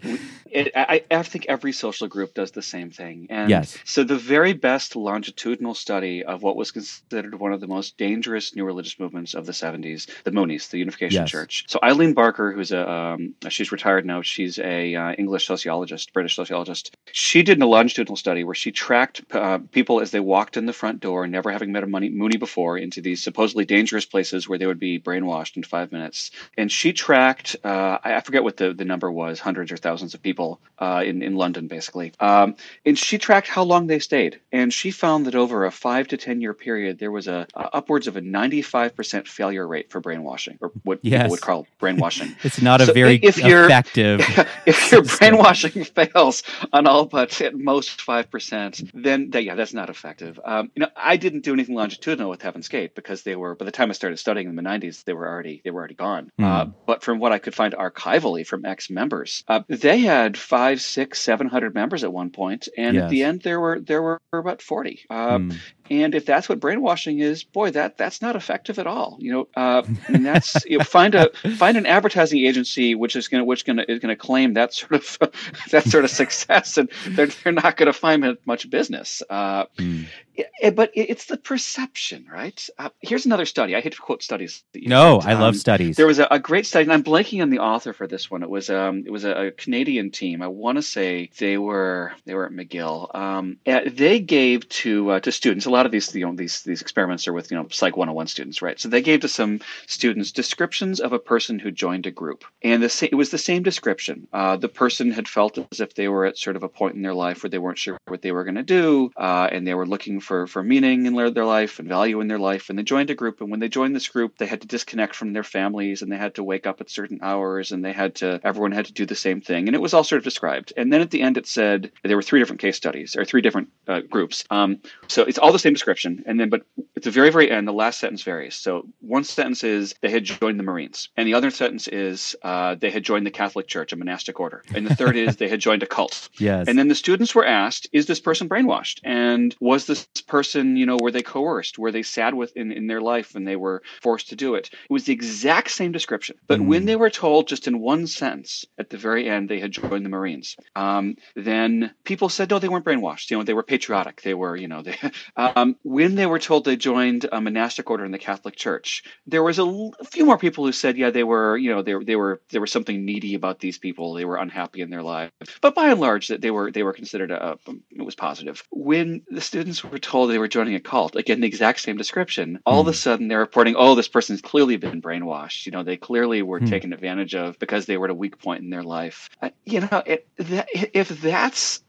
[0.50, 3.26] it, I, I, think every social group does the same thing.
[3.30, 3.78] And yes.
[3.84, 8.56] So the very best longitudinal study of what was considered one of the most dangerous
[8.56, 11.30] new religious movements of the 70s, the Moonies, the Unification yes.
[11.30, 11.64] Church.
[11.68, 14.22] So Eileen Barker, who's a um, she's retired now.
[14.22, 16.94] She's a uh, English sociologist, British sociologist.
[17.12, 20.72] She did a longitudinal study where she tracked uh, people as they walked in the
[20.72, 24.66] front door, never having met a Moonie before, into these supposedly dangerous places where they
[24.66, 26.30] would be brainwashed in five minutes.
[26.56, 30.22] And she tracked, uh, I forget what the, the number was, hundreds or thousands of
[30.22, 32.12] people uh, in, in London, basically.
[32.20, 32.54] Um,
[32.86, 34.38] and she tracked how long they stayed.
[34.52, 37.76] And she found that over a five to 10 year period, there was a, a
[37.78, 41.22] upwards of a 95% failure rate for brainwashing, or what yes.
[41.22, 42.36] people would call brainwashing.
[42.44, 44.20] it's not a so very if effective.
[44.66, 49.90] if your brainwashing fails on all but at most 5%, then that, yeah, that's not
[49.90, 50.38] effective.
[50.44, 53.64] Um, you know, I didn't do anything longitudinal with Heaven's Gate because they were, by
[53.64, 56.30] the time I started studying in the 90s, they were already, they were already gone.
[56.38, 56.44] Mm.
[56.44, 60.80] Uh, but from what I could find archivally from ex members, uh, they had five,
[60.80, 63.04] six, seven hundred members at one point, and yes.
[63.04, 65.04] at the end there were there were about forty.
[65.10, 65.58] Uh, mm.
[65.90, 69.16] And if that's what brainwashing is, boy, that that's not effective at all.
[69.18, 73.26] You know, uh, and that's you know, find a find an advertising agency which is
[73.26, 75.18] going to which gonna is going to claim that sort of
[75.72, 79.20] that sort of success, and they're they're not going to find much business.
[79.28, 80.06] Uh, mm.
[80.36, 82.68] it, but it's the perception, right?
[82.80, 83.76] Uh, here's another study.
[83.76, 84.64] I hate to quote studies.
[84.74, 85.96] no, I love um, studies.
[85.96, 88.42] There was a, a, great study, and I'm blanking on the author for this one.
[88.42, 90.40] It was um, it was a, a Canadian team.
[90.40, 93.14] I want to say they were they were at McGill.
[93.14, 95.66] Um, they gave to uh, to students.
[95.66, 98.28] A lot of these you know these these experiments are with you know Psych 101
[98.28, 98.80] students, right?
[98.80, 102.82] So they gave to some students descriptions of a person who joined a group, and
[102.82, 104.26] the it was the same description.
[104.32, 107.02] Uh, the person had felt as if they were at sort of a point in
[107.02, 109.74] their life where they weren't sure what they were going to do, uh, and they
[109.74, 112.82] were looking for for meaning in their life and value in their life, and they
[112.82, 113.40] joined a group.
[113.40, 116.16] And when they joined this group, they had to disconnect from their families, and they
[116.16, 119.04] had to wake up at certain hours, and they had to everyone had to do
[119.04, 120.72] the same thing, and it was all sort of described.
[120.76, 123.42] And then at the end, it said there were three different case studies or three
[123.42, 124.44] different uh, groups.
[124.50, 124.78] Um,
[125.08, 126.62] so it's all the same description, and then but
[126.96, 128.54] at the very very end, the last sentence varies.
[128.54, 132.76] So one sentence is they had joined the Marines, and the other sentence is uh,
[132.76, 135.60] they had joined the Catholic Church, a monastic order, and the third is they had
[135.60, 136.28] joined a cult.
[136.38, 136.68] Yes.
[136.68, 139.00] And then the students were asked, "Is this person brainwashed?
[139.02, 141.78] And was this person, you know, were they coerced?
[141.78, 144.70] Were they sad with in, in their life when they were forced to do it?"
[144.72, 146.66] It was the exact same description, but mm.
[146.66, 150.04] when they were told just in one sentence at the very end they had joined
[150.04, 153.30] the Marines, um, then people said, "No, they weren't brainwashed.
[153.30, 154.22] You know, they were patriotic.
[154.22, 154.96] They were, you know, they."
[155.36, 159.42] Um, when they were told they joined a monastic order in the Catholic Church, there
[159.42, 161.94] was a, l- a few more people who said, "Yeah, they were, you know, they
[162.04, 164.14] they were there was something needy about these people.
[164.14, 166.92] They were unhappy in their lives." But by and large, that they were they were
[166.92, 167.58] considered a,
[167.90, 168.62] it was positive.
[168.70, 172.49] When the students were told they were joining a cult, again the exact same description,
[172.66, 172.80] all mm.
[172.80, 172.96] of a hmm.
[172.96, 175.66] sudden they're reporting, "Oh, this person's clearly been brainwashed.
[175.66, 176.68] You know, they clearly were mm.
[176.68, 179.80] taken advantage of because they were at a weak point in their life." Uh, you
[179.80, 181.82] know, it, that, if that's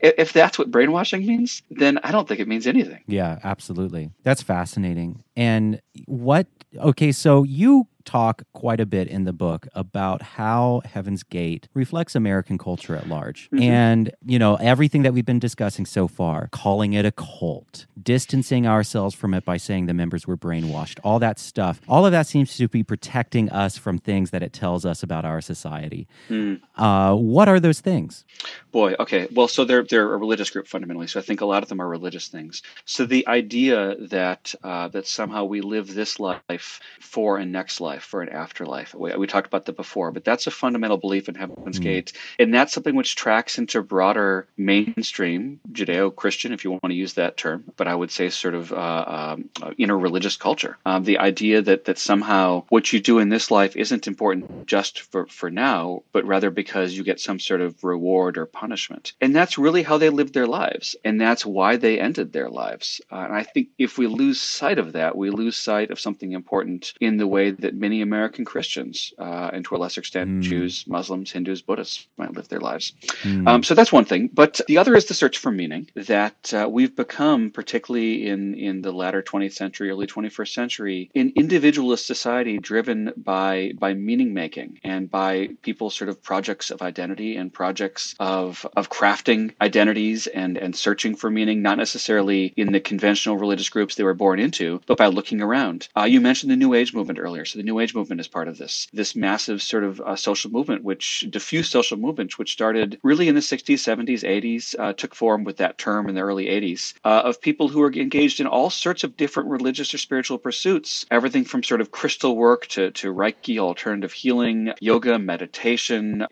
[0.00, 3.02] if that's what brainwashing means, then I don't think it means anything.
[3.06, 4.10] Yeah, absolutely.
[4.22, 5.24] That's fascinating.
[5.36, 6.46] And what,
[6.76, 12.14] okay, so you talk quite a bit in the book about how Heaven's Gate reflects
[12.14, 13.46] American culture at large.
[13.46, 13.62] Mm-hmm.
[13.62, 18.66] And, you know, everything that we've been discussing so far, calling it a cult, distancing
[18.66, 22.26] ourselves from it by saying the members were brainwashed, all that stuff, all of that
[22.26, 26.06] seems to be protecting us from things that it tells us about our society.
[26.28, 26.60] Mm.
[26.76, 28.24] Uh, what are those things?
[28.72, 29.28] Boy, okay.
[29.32, 31.06] Well, so they're, they're a religious group fundamentally.
[31.06, 32.62] So I think a lot of them are religious things.
[32.84, 37.93] So the idea that, uh, that somehow we live this life for a next life,
[37.98, 38.94] for an afterlife.
[38.94, 41.82] We, we talked about that before, but that's a fundamental belief in Heaven's mm.
[41.82, 42.12] Gate.
[42.38, 47.14] And that's something which tracks into broader mainstream Judeo Christian, if you want to use
[47.14, 50.76] that term, but I would say sort of uh, um, inner religious culture.
[50.86, 55.00] Um, the idea that, that somehow what you do in this life isn't important just
[55.00, 59.12] for, for now, but rather because you get some sort of reward or punishment.
[59.20, 60.96] And that's really how they lived their lives.
[61.04, 63.00] And that's why they ended their lives.
[63.10, 66.32] Uh, and I think if we lose sight of that, we lose sight of something
[66.32, 70.40] important in the way that many American Christians, uh, and to a lesser extent, mm.
[70.40, 72.94] Jews, Muslims, Hindus, Buddhists might live their lives.
[73.22, 73.46] Mm.
[73.46, 74.30] Um, so that's one thing.
[74.32, 78.80] But the other is the search for meaning that uh, we've become, particularly in, in
[78.80, 84.80] the latter 20th century, early 21st century, an individualist society driven by, by meaning making
[84.82, 90.56] and by people's sort of projects of identity and projects of, of crafting identities and,
[90.56, 94.80] and searching for meaning, not necessarily in the conventional religious groups they were born into,
[94.86, 95.88] but by looking around.
[95.94, 97.44] Uh, you mentioned the New Age movement earlier.
[97.44, 98.86] So the New Age movement is part of this.
[98.92, 103.34] This massive sort of uh, social movement, which diffuse social movement, which started really in
[103.34, 107.22] the 60s, 70s, 80s, uh, took form with that term in the early 80s, uh,
[107.24, 111.06] of people who were engaged in all sorts of different religious or spiritual pursuits.
[111.10, 116.26] Everything from sort of crystal work to, to Reiki, alternative healing, yoga, meditation,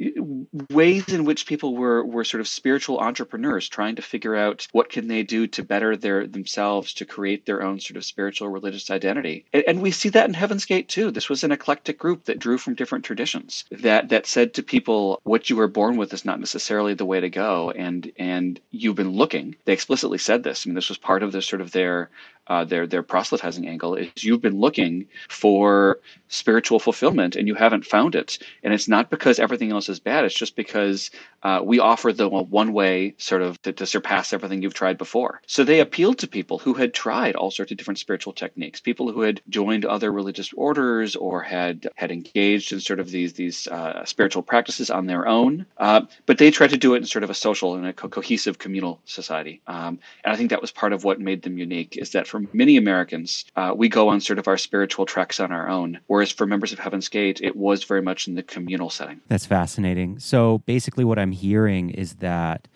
[0.70, 4.90] ways in which people were, were sort of spiritual entrepreneurs trying to figure out what
[4.90, 8.90] can they do to better their themselves to create their own sort of spiritual religious
[8.90, 9.44] identity.
[9.52, 11.11] And, and we see that in Heaven's Gate too.
[11.11, 15.18] This was an eclectic group that drew from different traditions that that said to people
[15.23, 18.97] what you were born with is not necessarily the way to go and and you've
[18.97, 19.57] been looking.
[19.64, 20.66] They explicitly said this.
[20.66, 22.11] I mean this was part of the sort of their
[22.53, 27.85] uh, their their proselytizing angle is you've been looking for spiritual fulfillment and you haven't
[27.85, 28.38] found it.
[28.62, 30.25] And it's not because everything else is bad.
[30.25, 31.11] It's just because
[31.43, 35.43] uh, we offer the one way sort of to, to, surpass everything you've tried before.
[35.47, 39.12] So they appealed to people who had tried all sorts of different spiritual techniques people
[39.12, 43.67] who had joined other religious orders or had had engaged in sort of these these
[43.69, 45.65] uh, spiritual practices on their own.
[45.79, 48.09] Uh, but they tried to do it in sort of a social and a co-
[48.09, 49.61] cohesive communal society.
[49.67, 52.41] Um, and i think that was part of what made them unique is that for
[52.52, 55.98] many Americans, uh, we go on sort of our spiritual treks on our own.
[56.07, 59.20] Whereas for members of Heaven's Gate, it was very much in the communal setting.
[59.28, 60.18] That's fascinating.
[60.18, 62.68] So basically, what I'm hearing is that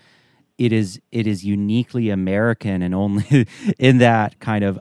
[0.59, 3.47] it is it is uniquely American and only
[3.79, 4.79] in that kind of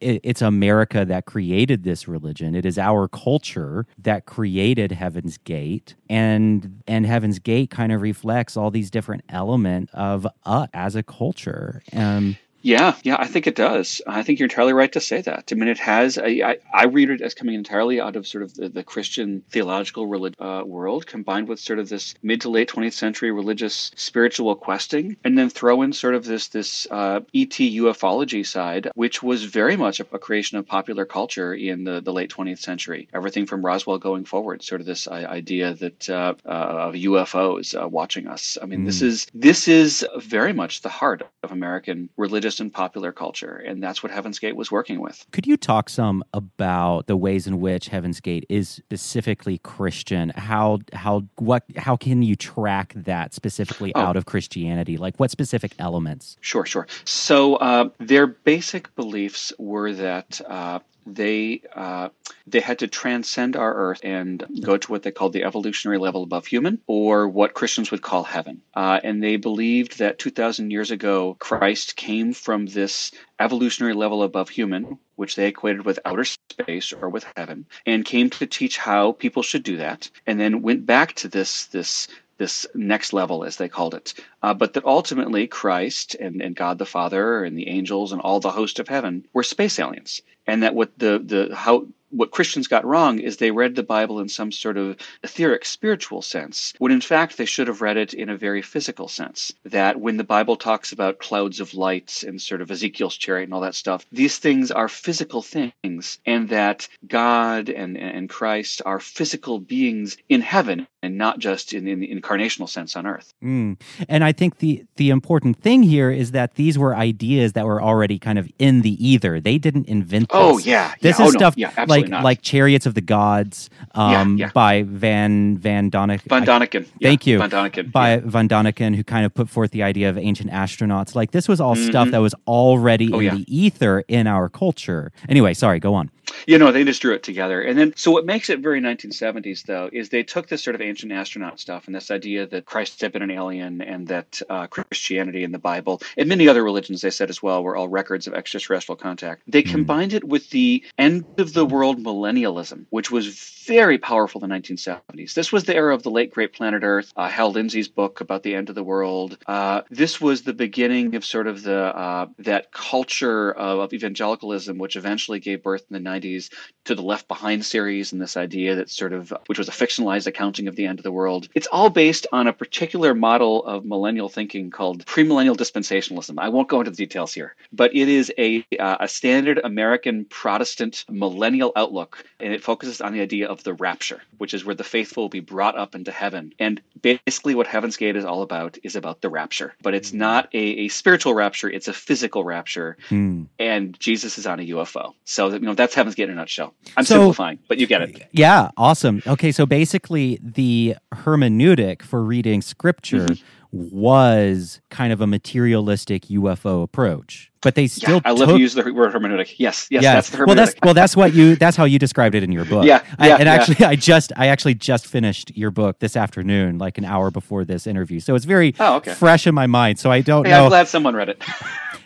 [0.00, 2.54] it's America that created this religion.
[2.54, 8.56] It is our culture that created Heaven's Gate, and and Heaven's Gate kind of reflects
[8.56, 11.82] all these different elements of us as a culture.
[11.92, 14.02] Um, Yeah, yeah, I think it does.
[14.06, 15.50] I think you're entirely right to say that.
[15.52, 16.18] I mean, it has.
[16.18, 19.42] I, I, I read it as coming entirely out of sort of the, the Christian
[19.50, 20.04] theological
[20.40, 25.16] uh, world, combined with sort of this mid to late 20th century religious spiritual questing,
[25.22, 29.76] and then throw in sort of this this uh, ET ufology side, which was very
[29.76, 33.08] much a, a, creation of popular culture in the, the late 20th century.
[33.14, 37.80] Everything from Roswell going forward, sort of this uh, idea that uh, uh of UFOs
[37.80, 38.58] uh, watching us.
[38.60, 38.86] I mean, mm.
[38.86, 43.82] this is this is very much the heart of American religious in popular culture, and
[43.82, 45.26] that's what Heaven's Gate was working with.
[45.32, 50.30] Could you talk some about the ways in which Heaven's Gate is specifically Christian?
[50.30, 54.00] How how what how can you track that specifically oh.
[54.00, 54.96] out of Christianity?
[54.96, 56.36] Like what specific elements?
[56.40, 56.86] Sure, sure.
[57.04, 60.80] So uh, their basic beliefs were that uh,
[61.14, 62.08] they uh,
[62.46, 66.22] they had to transcend our earth and go to what they called the evolutionary level
[66.22, 68.62] above human, or what Christians would call heaven.
[68.74, 74.48] Uh, and they believed that 2,000 years ago, Christ came from this evolutionary level above
[74.48, 79.12] human, which they equated with outer space or with heaven, and came to teach how
[79.12, 83.56] people should do that, and then went back to this this this next level, as
[83.56, 84.14] they called it.
[84.42, 88.40] Uh, but that ultimately Christ and, and God the Father and the angels and all
[88.40, 90.22] the host of heaven were space aliens.
[90.46, 94.20] And that what the, the how what Christians got wrong is they read the Bible
[94.20, 98.14] in some sort of etheric spiritual sense, when in fact they should have read it
[98.14, 99.52] in a very physical sense.
[99.64, 103.54] That when the Bible talks about clouds of light and sort of Ezekiel's chariot and
[103.54, 109.00] all that stuff, these things are physical things, and that God and, and Christ are
[109.00, 113.32] physical beings in heaven and not just in, in the incarnational sense on earth.
[113.42, 113.80] Mm.
[114.08, 117.80] And I think the, the important thing here is that these were ideas that were
[117.80, 119.40] already kind of in the ether.
[119.40, 120.66] They didn't invent oh, this.
[120.66, 120.94] Oh, yeah.
[121.00, 121.26] This yeah.
[121.26, 121.70] is oh, stuff no.
[121.76, 122.22] yeah, like not.
[122.22, 124.52] like Chariots of the Gods um, yeah, yeah.
[124.52, 126.22] by Van Van Donick.
[126.22, 126.86] Van Däniken.
[127.02, 127.38] Thank you.
[127.38, 127.90] Van Däniken.
[127.90, 131.14] By Van Däniken, who kind of put forth the idea of ancient astronauts.
[131.14, 131.88] Like this was all mm-hmm.
[131.88, 135.12] stuff that was already oh, in the ether in our culture.
[135.28, 136.10] Anyway, sorry, go on.
[136.46, 137.62] You know, they just drew it together.
[137.62, 140.82] And then, so what makes it very 1970s, though, is they took this sort of
[140.82, 144.66] ancient astronaut stuff and this idea that Christ had been an alien and that uh,
[144.66, 148.26] Christianity and the Bible and many other religions, they said as well, were all records
[148.26, 149.42] of extraterrestrial contact.
[149.46, 149.70] They mm.
[149.70, 153.26] combined it with the end of the world millennialism, which was
[153.66, 155.34] very powerful in the 1970s.
[155.34, 158.42] This was the era of the late great planet Earth, uh, Hal Lindsey's book about
[158.42, 159.38] the end of the world.
[159.46, 164.78] Uh, this was the beginning of sort of the uh, that culture of, of evangelicalism,
[164.78, 166.50] which eventually gave birth in the 90s 90s
[166.84, 170.26] to the Left Behind series and this idea that sort of, which was a fictionalized
[170.26, 171.48] accounting of the end of the world.
[171.54, 176.34] It's all based on a particular model of millennial thinking called premillennial dispensationalism.
[176.38, 180.24] I won't go into the details here, but it is a, uh, a standard American
[180.24, 184.74] Protestant millennial outlook, and it focuses on the idea of the rapture, which is where
[184.74, 186.52] the faithful will be brought up into heaven.
[186.58, 190.48] And basically, what Heaven's Gate is all about is about the rapture, but it's not
[190.52, 193.46] a, a spiritual rapture; it's a physical rapture, mm.
[193.58, 195.14] and Jesus is on a UFO.
[195.24, 196.74] So you know that's Heaven's Gate in a nutshell.
[196.96, 198.28] I'm so, simplifying, but you get it.
[198.32, 199.22] Yeah, awesome.
[199.26, 203.96] Okay, so basically, the hermeneutic for reading scripture mm-hmm.
[203.96, 207.50] was kind of a materialistic UFO approach.
[207.60, 208.16] But they still.
[208.16, 209.54] Yeah, I love to use the word hermeneutic.
[209.58, 210.14] Yes, yes, yes.
[210.14, 210.46] that's the hermeneutic.
[210.46, 211.56] Well, that's well, that's what you.
[211.56, 212.84] That's how you described it in your book.
[212.84, 213.36] yeah, I, yeah.
[213.36, 213.54] And yeah.
[213.54, 217.64] actually, I just, I actually just finished your book this afternoon, like an hour before
[217.64, 218.20] this interview.
[218.20, 219.14] So it's very oh, okay.
[219.14, 219.98] fresh in my mind.
[219.98, 220.64] So I don't hey, know.
[220.64, 221.42] I'm glad someone read it.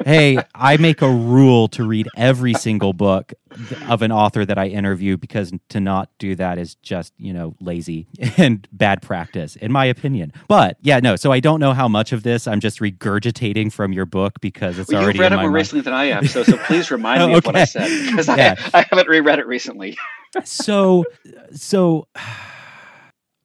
[0.05, 3.33] hey, I make a rule to read every single book
[3.89, 7.55] of an author that I interview because to not do that is just, you know,
[7.61, 10.33] lazy and bad practice, in my opinion.
[10.49, 13.93] But yeah, no, so I don't know how much of this I'm just regurgitating from
[13.93, 15.19] your book because it's well, already.
[15.19, 16.27] You've read it more recently than I am.
[16.27, 17.39] so so please remind me okay.
[17.39, 18.55] of what I said because yeah.
[18.73, 19.97] I, I haven't reread it recently.
[20.45, 21.05] so,
[21.53, 22.07] so.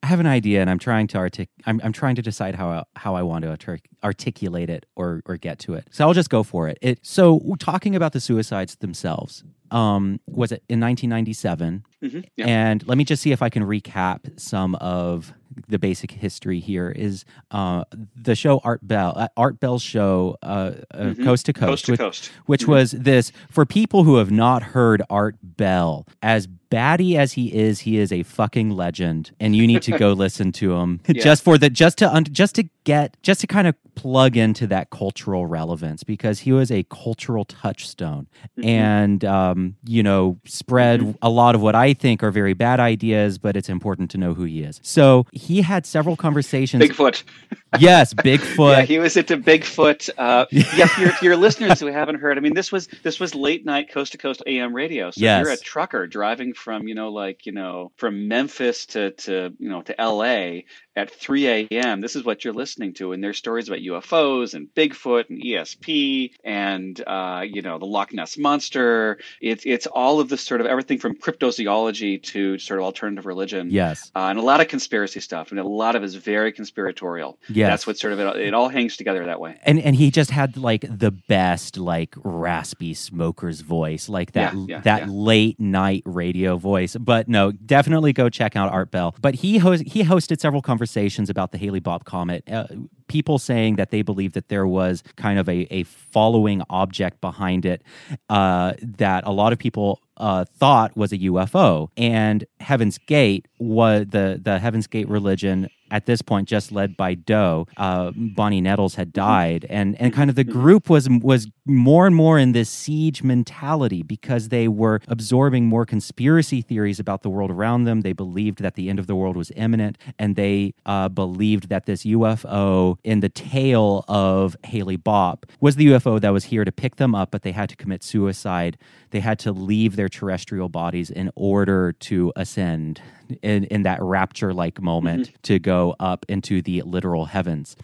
[0.04, 2.70] I have an idea, and I'm trying to artic- I'm, I'm trying to decide how
[2.70, 5.90] I, how I want to articulate it or or get to it.
[5.92, 6.78] So I'll just go for it.
[6.82, 9.44] It so talking about the suicides themselves.
[9.70, 11.84] Um, was it in 1997?
[12.02, 12.46] Mm-hmm, yeah.
[12.46, 15.34] And let me just see if I can recap some of
[15.68, 16.90] the basic history here.
[16.90, 17.84] Is uh,
[18.16, 21.24] the show Art Bell, uh, Art Bell's show, uh, uh mm-hmm.
[21.24, 22.32] Coast to Coast, Coast, to which, coast.
[22.46, 22.72] which mm-hmm.
[22.72, 27.82] was this for people who have not heard Art Bell as batty as he is,
[27.82, 31.22] he is a fucking legend, and you need to go listen to him yeah.
[31.22, 34.68] just for the just to un, just to get just to kind of plug into
[34.68, 38.28] that cultural relevance because he was a cultural touchstone
[38.58, 38.70] mm-hmm.
[38.70, 41.12] and um, you know spread mm-hmm.
[41.22, 44.34] a lot of what I think are very bad ideas, but it's important to know
[44.34, 44.80] who he is.
[44.84, 46.84] So he had several conversations.
[46.84, 47.24] Bigfoot.
[47.80, 48.78] yes, Bigfoot.
[48.78, 50.10] yeah, he was into Bigfoot.
[50.18, 53.20] Uh, yeah, for your, for your listeners who haven't heard, I mean, this was this
[53.20, 55.12] was late night coast to coast AM radio.
[55.12, 55.44] So yes.
[55.44, 59.70] you're a trucker driving from you know like you know from Memphis to to you
[59.70, 60.66] know to L.A.
[60.98, 62.02] at 3 a.m.
[62.02, 66.34] This is what you're listening to, and there's stories about UFOs and Bigfoot and ESP
[66.44, 69.20] and uh, you know the Loch Ness monster.
[69.40, 73.70] It's it's all of this sort of everything from cryptozoology to sort of alternative religion.
[73.70, 76.52] Yes, uh, and a lot of conspiracy stuff, and a lot of it is very
[76.52, 77.38] conspiratorial.
[77.48, 79.60] Yes, that's what sort of it, it all hangs together that way.
[79.64, 84.66] And and he just had like the best like raspy smoker's voice, like that yeah,
[84.68, 85.08] yeah, that yeah.
[85.10, 86.96] late night radio voice.
[86.96, 89.14] But no, definitely go check out Art Bell.
[89.22, 90.87] But he host, he hosted several conversations
[91.30, 92.44] about the Hale-Bopp comet.
[92.50, 92.68] Uh,
[93.08, 97.66] people saying that they believe that there was kind of a, a following object behind
[97.66, 97.82] it
[98.30, 101.90] uh, that a lot of people uh, thought was a UFO.
[101.96, 107.14] And Heaven's Gate was the the Heaven's Gate religion at this point just led by
[107.14, 107.66] Do.
[107.78, 112.16] Uh, Bonnie Nettles had died, and and kind of the group was was more and
[112.16, 117.52] more in this siege mentality because they were absorbing more conspiracy theories about the world
[117.52, 118.02] around them.
[118.02, 121.86] They believed that the end of the world was imminent, and they uh, believed that
[121.86, 126.98] this UFO in the tale of Hale-Bopp was the UFO that was here to pick
[126.98, 128.78] them up, but they had to commit suicide.
[129.12, 133.02] They had to leave their terrestrial bodies in order to ascend
[133.42, 135.36] in, in that rapture like moment mm-hmm.
[135.44, 137.76] to go up into the literal heavens.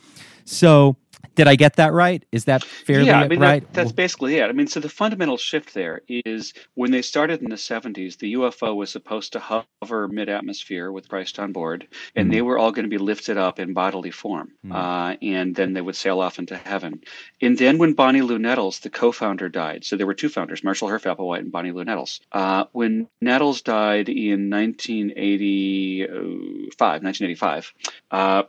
[0.46, 0.98] So,
[1.36, 2.24] did I get that right?
[2.32, 3.62] Is that fairly yeah, I mean, right?
[3.62, 4.50] That, that's basically it.
[4.50, 8.36] I mean, so the fundamental shift there is when they started in the 70s, the
[8.36, 12.34] UFO was supposed to hover mid atmosphere with Christ on board, and mm.
[12.34, 14.52] they were all going to be lifted up in bodily form.
[14.66, 14.74] Mm.
[14.74, 17.02] Uh, and then they would sail off into heaven.
[17.42, 20.64] And then when Bonnie Lou Nettles, the co founder, died, so there were two founders,
[20.64, 22.22] Marshall Herff Applewhite and Bonnie Lou Nettles.
[22.32, 27.74] Uh, when Nettles died in 1985, 1985,
[28.12, 28.44] uh,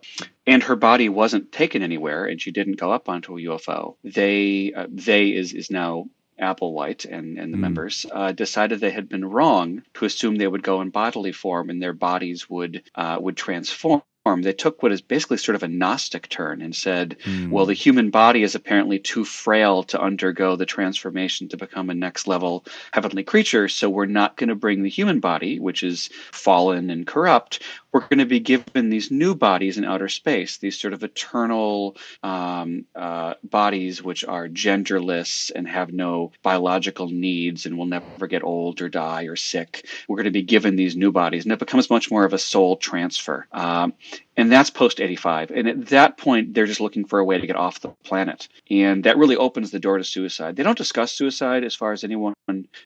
[0.47, 3.97] and her body wasn't taken anywhere and she didn't go up onto a UFO.
[4.03, 6.07] They uh, they is is now
[6.41, 7.61] Applewhite and, and the mm.
[7.61, 11.71] members uh, decided they had been wrong to assume they would go in bodily form
[11.71, 15.69] and their bodies would uh, would transform they took what is basically sort of a
[15.69, 17.51] Gnostic turn and said, mm.
[17.51, 21.95] well, the human body is apparently too frail to undergo the transformation to become a
[21.95, 23.69] next level heavenly creature.
[23.69, 27.63] So we're not going to bring the human body, which is fallen and corrupt.
[27.93, 31.97] We're going to be given these new bodies in outer space, these sort of eternal
[32.23, 38.43] um, uh, bodies which are genderless and have no biological needs and will never get
[38.43, 39.87] old or die or sick.
[40.09, 42.39] We're going to be given these new bodies, and it becomes much more of a
[42.39, 43.47] soul transfer.
[43.53, 43.93] Um,
[44.37, 47.47] and that's post 85 and at that point they're just looking for a way to
[47.47, 48.49] get off the planet.
[48.71, 50.57] And that really opens the door to suicide.
[50.57, 52.35] They don't discuss suicide as far as anyone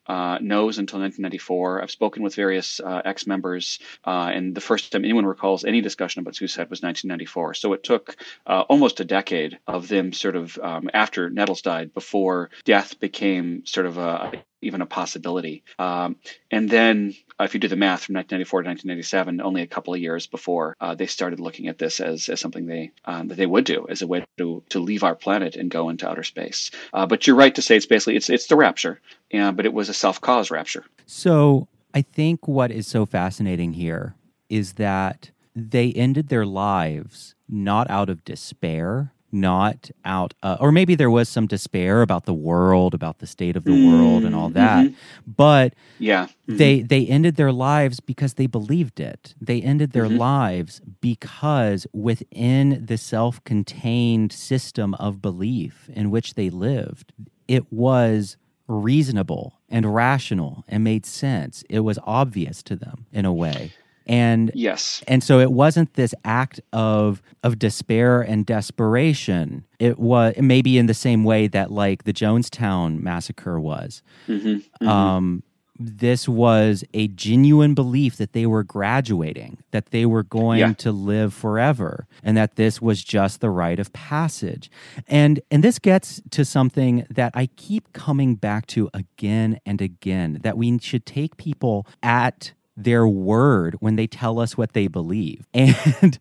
[0.06, 5.04] uh, knows until 1994 i've spoken with various uh, ex-members uh, and the first time
[5.04, 8.16] anyone recalls any discussion about suicide was 1994 so it took
[8.46, 13.66] uh, almost a decade of them sort of um, after nettles died before death became
[13.66, 15.62] sort of a even a possibility.
[15.78, 16.16] Um,
[16.50, 19.94] and then, uh, if you do the math from 1994 to 1997, only a couple
[19.94, 23.36] of years before uh, they started looking at this as, as something they um, that
[23.36, 26.24] they would do as a way to to leave our planet and go into outer
[26.24, 26.70] space.
[26.92, 29.72] Uh, but you're right to say it's basically it's it's the rapture, yeah, but it
[29.72, 30.84] was a self-caused rapture.
[31.06, 34.14] So I think what is so fascinating here
[34.48, 40.94] is that they ended their lives not out of despair not out uh, or maybe
[40.94, 44.34] there was some despair about the world about the state of the mm, world and
[44.34, 45.30] all that mm-hmm.
[45.30, 46.56] but yeah mm-hmm.
[46.56, 50.18] they they ended their lives because they believed it they ended their mm-hmm.
[50.18, 57.12] lives because within the self-contained system of belief in which they lived
[57.46, 63.32] it was reasonable and rational and made sense it was obvious to them in a
[63.32, 63.72] way
[64.08, 70.34] and yes and so it wasn't this act of of despair and desperation it was
[70.38, 74.88] maybe in the same way that like the jonestown massacre was mm-hmm, mm-hmm.
[74.88, 75.42] um
[75.78, 80.72] this was a genuine belief that they were graduating, that they were going yeah.
[80.74, 84.70] to live forever, and that this was just the rite of passage.
[85.06, 90.40] And and this gets to something that I keep coming back to again and again
[90.42, 95.44] that we should take people at their word when they tell us what they believe
[95.54, 96.18] and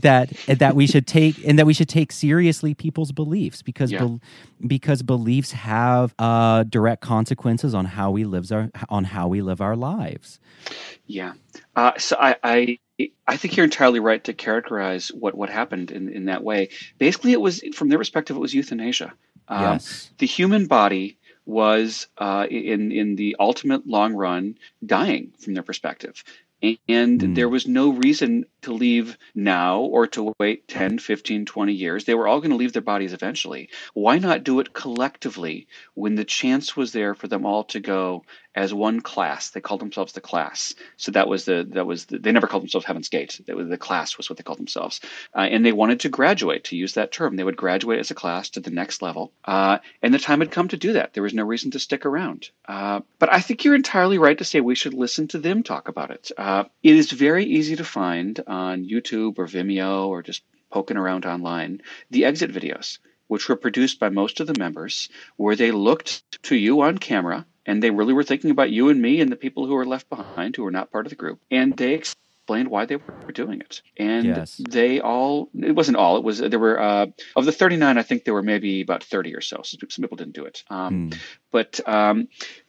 [0.00, 4.04] that that we should take and that we should take seriously people's beliefs because yeah.
[4.04, 4.20] be,
[4.66, 9.60] because beliefs have uh, direct consequences on how we live our on how we live
[9.60, 10.40] our lives
[11.06, 11.32] yeah
[11.76, 12.78] uh, so I, I
[13.26, 16.68] I think you're entirely right to characterize what, what happened in, in that way.
[16.98, 19.14] Basically, it was from their perspective, it was euthanasia.
[19.48, 20.10] Um, yes.
[20.18, 21.18] The human body
[21.50, 26.22] was uh, in in the ultimate long run dying from their perspective,
[26.62, 27.34] and mm.
[27.34, 32.04] there was no reason to leave now or to wait 10, 15, 20 years.
[32.04, 33.68] They were all going to leave their bodies eventually.
[33.94, 38.24] Why not do it collectively when the chance was there for them all to go
[38.54, 39.50] as one class.
[39.50, 40.74] They called themselves the class.
[40.96, 43.40] So that was the that was the, they never called themselves Heaven's Gate.
[43.48, 45.00] Was the class was what they called themselves,
[45.34, 46.64] uh, and they wanted to graduate.
[46.64, 49.78] To use that term, they would graduate as a class to the next level, uh,
[50.02, 51.14] and the time had come to do that.
[51.14, 52.50] There was no reason to stick around.
[52.66, 55.88] Uh, but I think you're entirely right to say we should listen to them talk
[55.88, 56.30] about it.
[56.36, 61.24] Uh, it is very easy to find on YouTube or Vimeo or just poking around
[61.24, 61.80] online
[62.10, 62.98] the exit videos
[63.30, 67.46] which were produced by most of the members, where they looked to you on camera
[67.64, 70.10] and they really were thinking about you and me and the people who were left
[70.10, 71.38] behind who were not part of the group.
[71.48, 73.82] And they explained why they were doing it.
[73.96, 74.60] And yes.
[74.68, 78.24] they all, it wasn't all, it was, there were, uh, of the 39, I think
[78.24, 79.60] there were maybe about 30 or so.
[79.62, 80.64] Some people didn't do it.
[80.68, 81.18] Um, mm.
[81.52, 82.26] But um,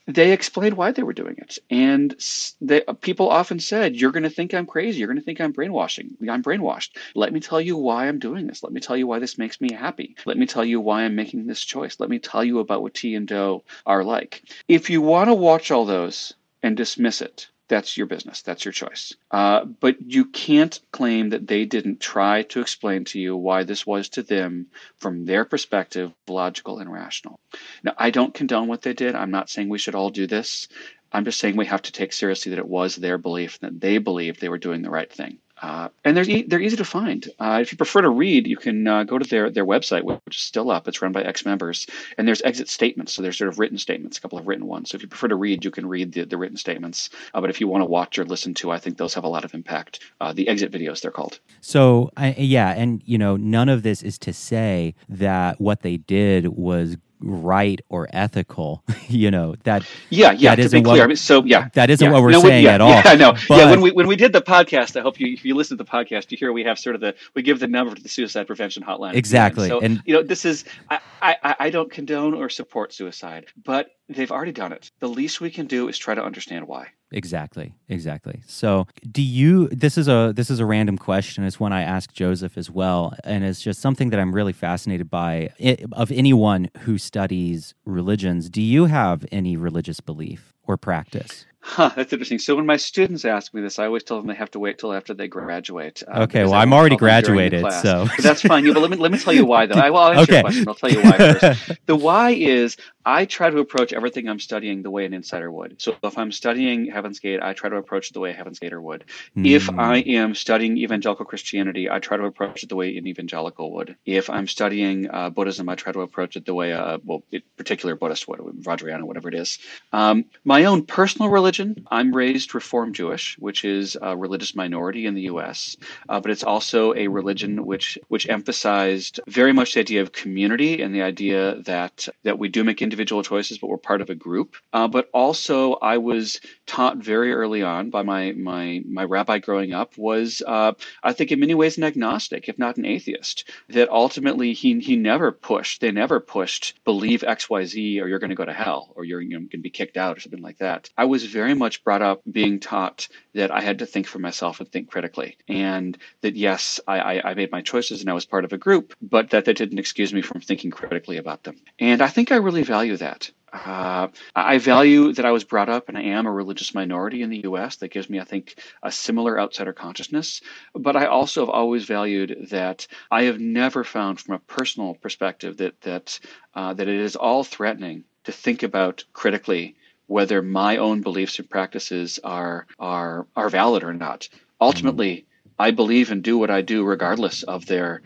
[0.07, 1.57] they explained why they were doing it.
[1.69, 2.15] And
[2.59, 4.99] they, people often said, You're going to think I'm crazy.
[4.99, 6.17] You're going to think I'm brainwashing.
[6.29, 6.89] I'm brainwashed.
[7.15, 8.63] Let me tell you why I'm doing this.
[8.63, 10.15] Let me tell you why this makes me happy.
[10.25, 11.99] Let me tell you why I'm making this choice.
[11.99, 14.43] Let me tell you about what Ti and Do are like.
[14.67, 16.33] If you want to watch all those
[16.63, 18.41] and dismiss it, that's your business.
[18.41, 19.15] That's your choice.
[19.31, 23.87] Uh, but you can't claim that they didn't try to explain to you why this
[23.87, 24.67] was to them,
[24.99, 27.39] from their perspective, logical and rational.
[27.81, 29.15] Now, I don't condone what they did.
[29.15, 30.67] I'm not saying we should all do this.
[31.13, 33.99] I'm just saying we have to take seriously that it was their belief that they
[33.99, 35.37] believed they were doing the right thing.
[35.61, 37.29] Uh, and they're, e- they're easy to find.
[37.39, 40.37] Uh, if you prefer to read, you can uh, go to their, their website, which
[40.37, 40.87] is still up.
[40.87, 41.85] It's run by ex members.
[42.17, 43.13] And there's exit statements.
[43.13, 44.89] So there's sort of written statements, a couple of written ones.
[44.89, 47.09] So if you prefer to read, you can read the, the written statements.
[47.33, 49.29] Uh, but if you want to watch or listen to, I think those have a
[49.29, 49.99] lot of impact.
[50.19, 51.39] Uh, the exit videos, they're called.
[51.61, 52.71] So, yeah.
[52.71, 57.79] And, you know, none of this is to say that what they did was right
[57.89, 58.83] or ethical.
[59.07, 59.85] you know that.
[60.09, 60.55] Yeah, yeah.
[60.55, 62.11] That to be clear, what, I mean, so yeah, that isn't yeah.
[62.11, 62.89] what we're no, saying yeah, at all.
[62.89, 63.69] Yeah, no, but, yeah.
[63.69, 65.89] When we when we did the podcast, I hope you if you listen to the
[65.89, 68.47] podcast, you hear we have sort of the we give the number to the suicide
[68.47, 69.15] prevention hotline.
[69.15, 73.47] Exactly, so, and you know this is I, I I don't condone or support suicide,
[73.63, 74.91] but they've already done it.
[74.99, 76.87] The least we can do is try to understand why.
[77.11, 77.73] Exactly.
[77.89, 78.41] Exactly.
[78.47, 81.43] So, do you this is a this is a random question.
[81.43, 85.09] It's one I asked Joseph as well, and it's just something that I'm really fascinated
[85.09, 88.49] by it, of anyone who studies religions.
[88.49, 91.45] Do you have any religious belief or practice?
[91.63, 92.39] Huh, that's interesting.
[92.39, 94.79] So when my students ask me this, I always tell them they have to wait
[94.79, 96.01] till after they graduate.
[96.07, 98.65] Uh, okay, well, I'm already graduated, so that's fine.
[98.65, 99.75] Yeah, but let me let me tell you why though.
[99.75, 100.33] I, well, I'll answer okay.
[100.33, 100.67] your question.
[100.67, 101.71] I'll tell you why first.
[101.85, 105.81] the why is I try to approach everything I'm studying the way an insider would.
[105.81, 108.59] So if I'm studying Heaven's Gate, I try to approach it the way a Heaven's
[108.59, 109.05] Gater would.
[109.35, 109.47] Mm.
[109.47, 113.71] If I am studying evangelical Christianity, I try to approach it the way an evangelical
[113.73, 113.95] would.
[114.05, 117.23] If I'm studying uh, Buddhism, I try to approach it the way a well,
[117.57, 119.57] particular Buddhist would, Vajrayana, whatever it is.
[119.91, 121.50] Um, my own personal religion,
[121.87, 125.75] I'm raised Reform Jewish, which is a religious minority in the U.S.,
[126.09, 130.81] uh, but it's also a religion which which emphasized very much the idea of community
[130.81, 134.15] and the idea that that we do make individual choices, but we're part of a
[134.15, 134.55] group.
[134.73, 139.73] Uh, but also, I was taught very early on by my my my rabbi growing
[139.73, 140.73] up was, uh,
[141.03, 143.49] I think, in many ways, an agnostic, if not an atheist.
[143.69, 145.81] That ultimately he he never pushed.
[145.81, 149.03] They never pushed believe X Y Z or you're going to go to hell or
[149.03, 150.89] you're, you're going to be kicked out or something like that.
[150.97, 154.59] I was very much brought up being taught that I had to think for myself
[154.59, 158.25] and think critically, and that yes, I, I, I made my choices and I was
[158.25, 161.57] part of a group, but that that didn't excuse me from thinking critically about them.
[161.79, 163.31] And I think I really value that.
[163.53, 167.29] Uh, I value that I was brought up and I am a religious minority in
[167.29, 167.75] the US.
[167.77, 170.41] That gives me, I think, a similar outsider consciousness.
[170.73, 175.57] But I also have always valued that I have never found, from a personal perspective,
[175.57, 176.19] that that
[176.55, 179.75] uh, that it is all threatening to think about critically
[180.11, 184.27] whether my own beliefs and practices are are are valid or not.
[184.59, 185.25] Ultimately,
[185.57, 188.01] I believe and do what I do regardless of their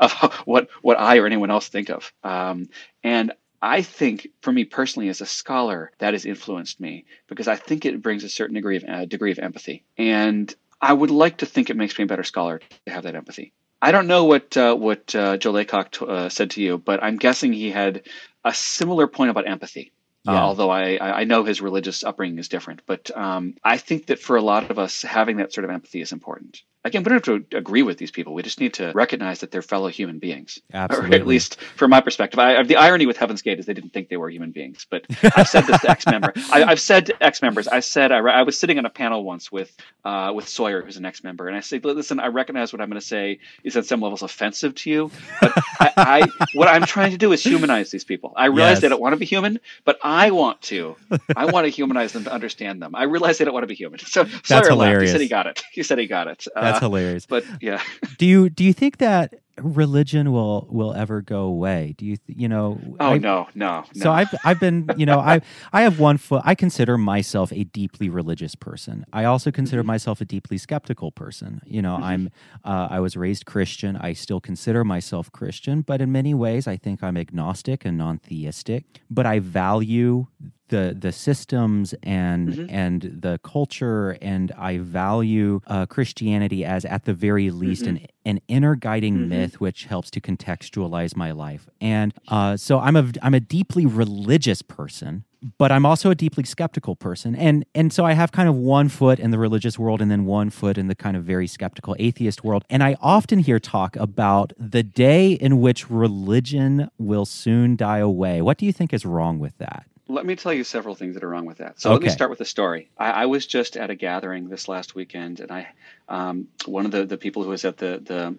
[0.00, 0.12] of
[0.44, 2.12] what what I or anyone else think of.
[2.22, 2.68] Um,
[3.02, 3.32] and
[3.62, 7.84] I think, for me personally, as a scholar, that has influenced me because I think
[7.86, 11.46] it brings a certain degree of uh, degree of empathy, and I would like to
[11.46, 13.52] think it makes me a better scholar to have that empathy.
[13.80, 17.02] I don't know what uh, what uh, Joe Laycock t- uh, said to you, but
[17.02, 18.02] I'm guessing he had
[18.44, 19.92] a similar point about empathy.
[20.26, 24.18] Uh, although I, I know his religious upbringing is different, but um, I think that
[24.18, 27.26] for a lot of us, having that sort of empathy is important again, we don't
[27.26, 28.34] have to agree with these people.
[28.34, 30.60] We just need to recognize that they're fellow human beings.
[30.72, 30.96] Absolutely.
[31.16, 32.38] Or at least from my perspective.
[32.38, 34.86] I, the irony with Heaven's Gate is they didn't think they were human beings.
[34.88, 35.04] But
[35.36, 36.32] I've said this to ex member.
[36.50, 37.68] I've said to ex members.
[37.68, 40.96] I said I, I, was sitting on a panel once with uh, with Sawyer, who's
[40.96, 43.76] an ex member, and I said, "Listen, I recognize what I'm going to say is
[43.76, 45.10] at some levels offensive to you,
[45.40, 48.32] but I, I, what I'm trying to do is humanize these people.
[48.36, 48.80] I realize yes.
[48.80, 50.96] they don't want to be human, but I want to.
[51.36, 52.94] I want to humanize them to understand them.
[52.94, 54.00] I realize they don't want to be human.
[54.00, 54.78] So That's Sawyer hilarious.
[54.78, 55.02] laughed.
[55.02, 55.62] He said he got it.
[55.72, 56.46] He said he got it.
[56.54, 57.26] That's That's hilarious.
[57.26, 57.82] But yeah.
[58.18, 61.94] do you do you think that religion will will ever go away?
[61.96, 62.80] Do you you know?
[63.00, 64.02] Oh I, no, no, no.
[64.02, 65.40] So I've I've been you know I
[65.72, 66.42] I have one foot.
[66.44, 69.04] I consider myself a deeply religious person.
[69.12, 69.88] I also consider mm-hmm.
[69.88, 71.60] myself a deeply skeptical person.
[71.64, 72.04] You know, mm-hmm.
[72.04, 72.30] I'm
[72.64, 73.96] uh, I was raised Christian.
[73.96, 78.18] I still consider myself Christian, but in many ways, I think I'm agnostic and non
[78.18, 78.84] theistic.
[79.10, 80.26] But I value
[80.68, 82.66] the the systems and mm-hmm.
[82.68, 87.96] and the culture and I value uh, Christianity as at the very least mm-hmm.
[87.96, 89.28] an an inner guiding mm-hmm.
[89.28, 93.86] myth which helps to contextualize my life and uh, so I'm a I'm a deeply
[93.86, 95.24] religious person
[95.58, 98.88] but I'm also a deeply skeptical person and and so I have kind of one
[98.88, 101.94] foot in the religious world and then one foot in the kind of very skeptical
[101.98, 107.76] atheist world and I often hear talk about the day in which religion will soon
[107.76, 110.94] die away what do you think is wrong with that let me tell you several
[110.94, 111.80] things that are wrong with that.
[111.80, 111.94] So okay.
[111.94, 112.90] let me start with a story.
[112.96, 115.68] I, I, was just at a gathering this last weekend, and I,
[116.08, 118.36] um, one of the, the people who was at the the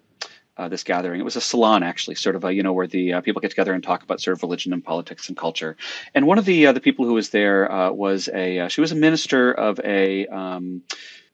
[0.57, 1.20] uh, this gathering.
[1.20, 3.51] It was a salon, actually, sort of a you know where the uh, people get
[3.51, 5.78] together and talk about sort of religion and politics and culture.
[6.15, 8.82] And one of the uh, the people who was there uh, was a uh, she
[8.82, 10.82] was a minister of a um,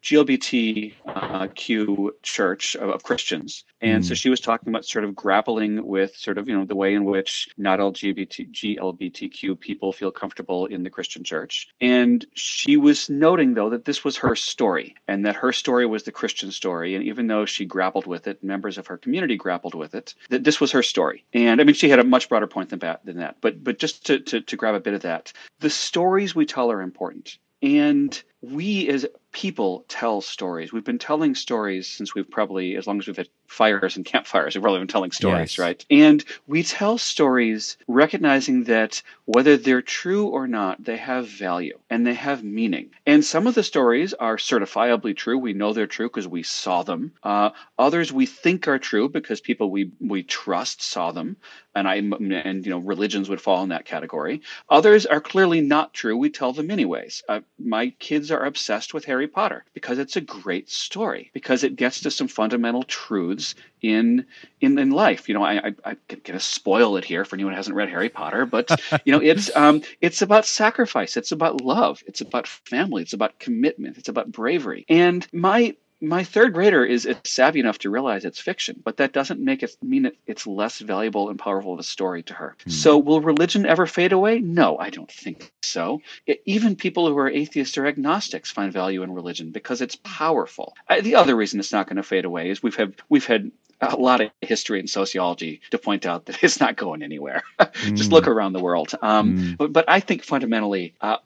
[0.04, 3.64] GLBTQ church of, of Christians.
[3.82, 4.08] And mm.
[4.08, 6.94] so she was talking about sort of grappling with sort of, you know, the way
[6.94, 11.70] in which not LGBT, GLBTQ people feel comfortable in the Christian church.
[11.80, 16.04] And she was noting, though, that this was her story and that her story was
[16.04, 16.96] the Christian story.
[16.96, 20.44] And even though she grappled with it, members of her community grappled with it, that
[20.44, 21.24] this was her story.
[21.34, 23.06] And I mean, she had a much broader point than that.
[23.06, 23.38] Than that.
[23.40, 26.72] But, but just to, to, to grab a bit of that, the stories we tell
[26.72, 27.38] are important.
[27.62, 30.72] And we as people tell stories.
[30.72, 34.56] We've been telling stories since we've probably, as long as we've had fires and campfires,
[34.56, 35.60] we've probably been telling stories, yes.
[35.60, 35.86] right?
[35.90, 42.06] And we tell stories recognizing that whether they're true or not, they have value and
[42.06, 42.92] they have meaning.
[43.06, 45.38] And some of the stories are certifiably true.
[45.38, 47.14] We know they're true because we saw them.
[47.24, 51.38] Uh, others we think are true because people we we trust saw them.
[51.76, 54.42] And I and you know religions would fall in that category.
[54.70, 56.16] Others are clearly not true.
[56.16, 57.24] We tell them anyways.
[57.28, 61.76] Uh, my kids are obsessed with Harry Potter because it's a great story, because it
[61.76, 64.26] gets to some fundamental truths in
[64.62, 65.28] in, in life.
[65.28, 68.10] You know, I, I, I'm to spoil it here for anyone who hasn't read Harry
[68.10, 68.70] Potter, but
[69.06, 73.40] you know, it's um, it's about sacrifice, it's about love, it's about family, it's about
[73.40, 74.86] commitment, it's about bravery.
[74.90, 79.40] And my my third grader is savvy enough to realize it's fiction, but that doesn't
[79.40, 82.58] make it mean it, it's less valuable and powerful of a story to her.
[82.64, 82.70] Hmm.
[82.70, 84.40] So, will religion ever fade away?
[84.40, 86.02] No, I don't think so.
[86.28, 90.76] It, even people who are atheists or agnostics find value in religion because it's powerful.
[90.90, 93.52] I, the other reason it's not going to fade away is we've had we've had
[93.82, 97.44] a lot of history and sociology to point out that it's not going anywhere.
[97.94, 98.32] Just look hmm.
[98.32, 98.94] around the world.
[99.02, 99.58] Um, mm.
[99.58, 101.18] but, but, I think fundamentally, uh,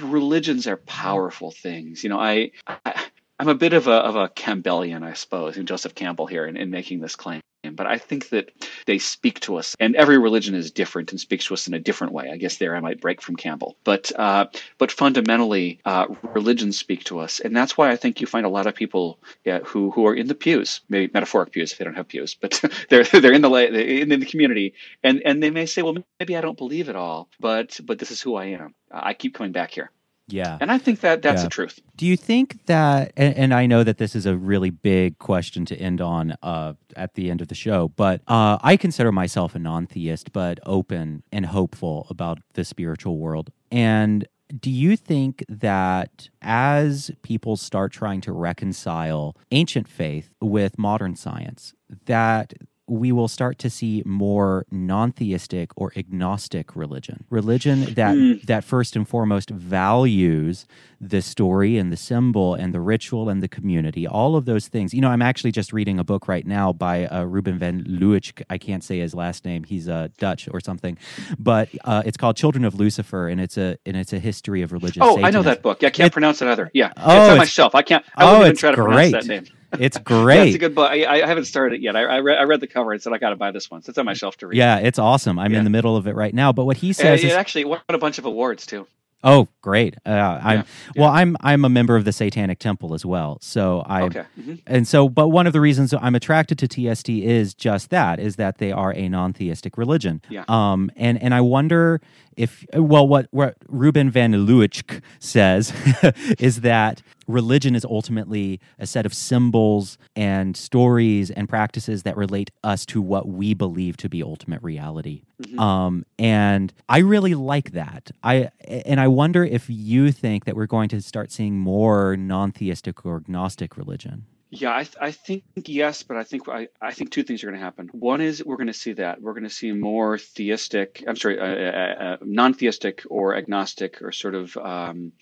[0.00, 2.02] religions are powerful things.
[2.02, 3.04] You know, I, I
[3.40, 6.56] I'm a bit of a of a Campbellian, I suppose, in Joseph Campbell here in,
[6.56, 7.40] in making this claim.
[7.72, 8.52] But I think that
[8.86, 11.80] they speak to us, and every religion is different and speaks to us in a
[11.80, 12.30] different way.
[12.30, 14.46] I guess there I might break from Campbell, but uh,
[14.78, 18.50] but fundamentally, uh, religions speak to us, and that's why I think you find a
[18.50, 21.84] lot of people yeah, who who are in the pews, maybe metaphoric pews if they
[21.84, 25.66] don't have pews, but they're they're in the in the community, and and they may
[25.66, 28.74] say, well, maybe I don't believe it all, but but this is who I am.
[28.92, 29.90] I keep coming back here.
[30.26, 30.56] Yeah.
[30.60, 31.44] And I think that that's yeah.
[31.44, 31.80] the truth.
[31.96, 35.66] Do you think that, and, and, I know that this is a really big question
[35.66, 39.54] to end on uh, at the end of the show, but uh, I consider myself
[39.54, 43.50] a non theist, but open and hopeful about the spiritual world.
[43.70, 44.26] And
[44.60, 51.74] do you think that as people start trying to reconcile ancient faith with modern science,
[52.06, 52.54] that
[52.86, 57.24] we will start to see more non-theistic or agnostic religion.
[57.30, 58.42] Religion that mm.
[58.42, 60.66] that first and foremost values
[61.00, 64.92] the story and the symbol and the ritual and the community all of those things.
[64.92, 68.42] You know i'm actually just reading a book right now by uh, ruben van Leeuwenhoek
[68.50, 69.64] i can't say his last name.
[69.64, 70.98] He's uh, dutch or something.
[71.38, 74.72] But uh, it's called children of lucifer and it's a and it's a history of
[74.72, 75.24] religion oh Satanism.
[75.24, 75.80] i know that book.
[75.80, 76.70] Yeah i can't it, pronounce it either.
[76.74, 76.92] Yeah.
[76.96, 77.74] Oh, it's on my shelf.
[77.74, 79.12] I can't i won't oh, even try to great.
[79.12, 79.46] pronounce that name
[79.80, 80.36] it's great.
[80.36, 80.90] yeah, it's a good book.
[80.90, 81.96] I, I, haven't started it yet.
[81.96, 83.82] I, I, read, I read the cover and said I got to buy this one.
[83.82, 84.56] So it's on my shelf to read.
[84.56, 85.38] Yeah, it's awesome.
[85.38, 85.58] I'm yeah.
[85.58, 86.52] in the middle of it right now.
[86.52, 88.86] But what he says it, it is, actually won a bunch of awards too.
[89.26, 89.96] Oh, great!
[90.04, 90.10] Uh,
[90.42, 90.64] I'm yeah,
[90.96, 91.08] well.
[91.08, 93.38] I'm I'm a member of the Satanic Temple as well.
[93.40, 94.24] So I okay.
[94.38, 94.56] mm-hmm.
[94.66, 98.36] and so, but one of the reasons I'm attracted to TST is just that: is
[98.36, 100.20] that they are a non-theistic religion.
[100.28, 100.44] Yeah.
[100.46, 100.90] Um.
[100.94, 102.02] And and I wonder
[102.36, 105.72] if well, what what Ruben van Leeuwenhoek says
[106.38, 112.50] is that religion is ultimately a set of symbols and stories and practices that relate
[112.62, 115.22] us to what we believe to be ultimate reality.
[115.42, 115.58] Mm-hmm.
[115.58, 118.10] Um, and I really like that.
[118.22, 123.04] I and I wonder if you think that we're going to start seeing more non-theistic
[123.04, 124.26] or agnostic religion.
[124.56, 127.48] Yeah, I, th- I think yes, but I think I, I think two things are
[127.48, 127.88] going to happen.
[127.92, 131.40] One is we're going to see that we're going to see more theistic, I'm sorry,
[131.40, 135.12] uh, uh, uh, non-theistic or agnostic or sort of um,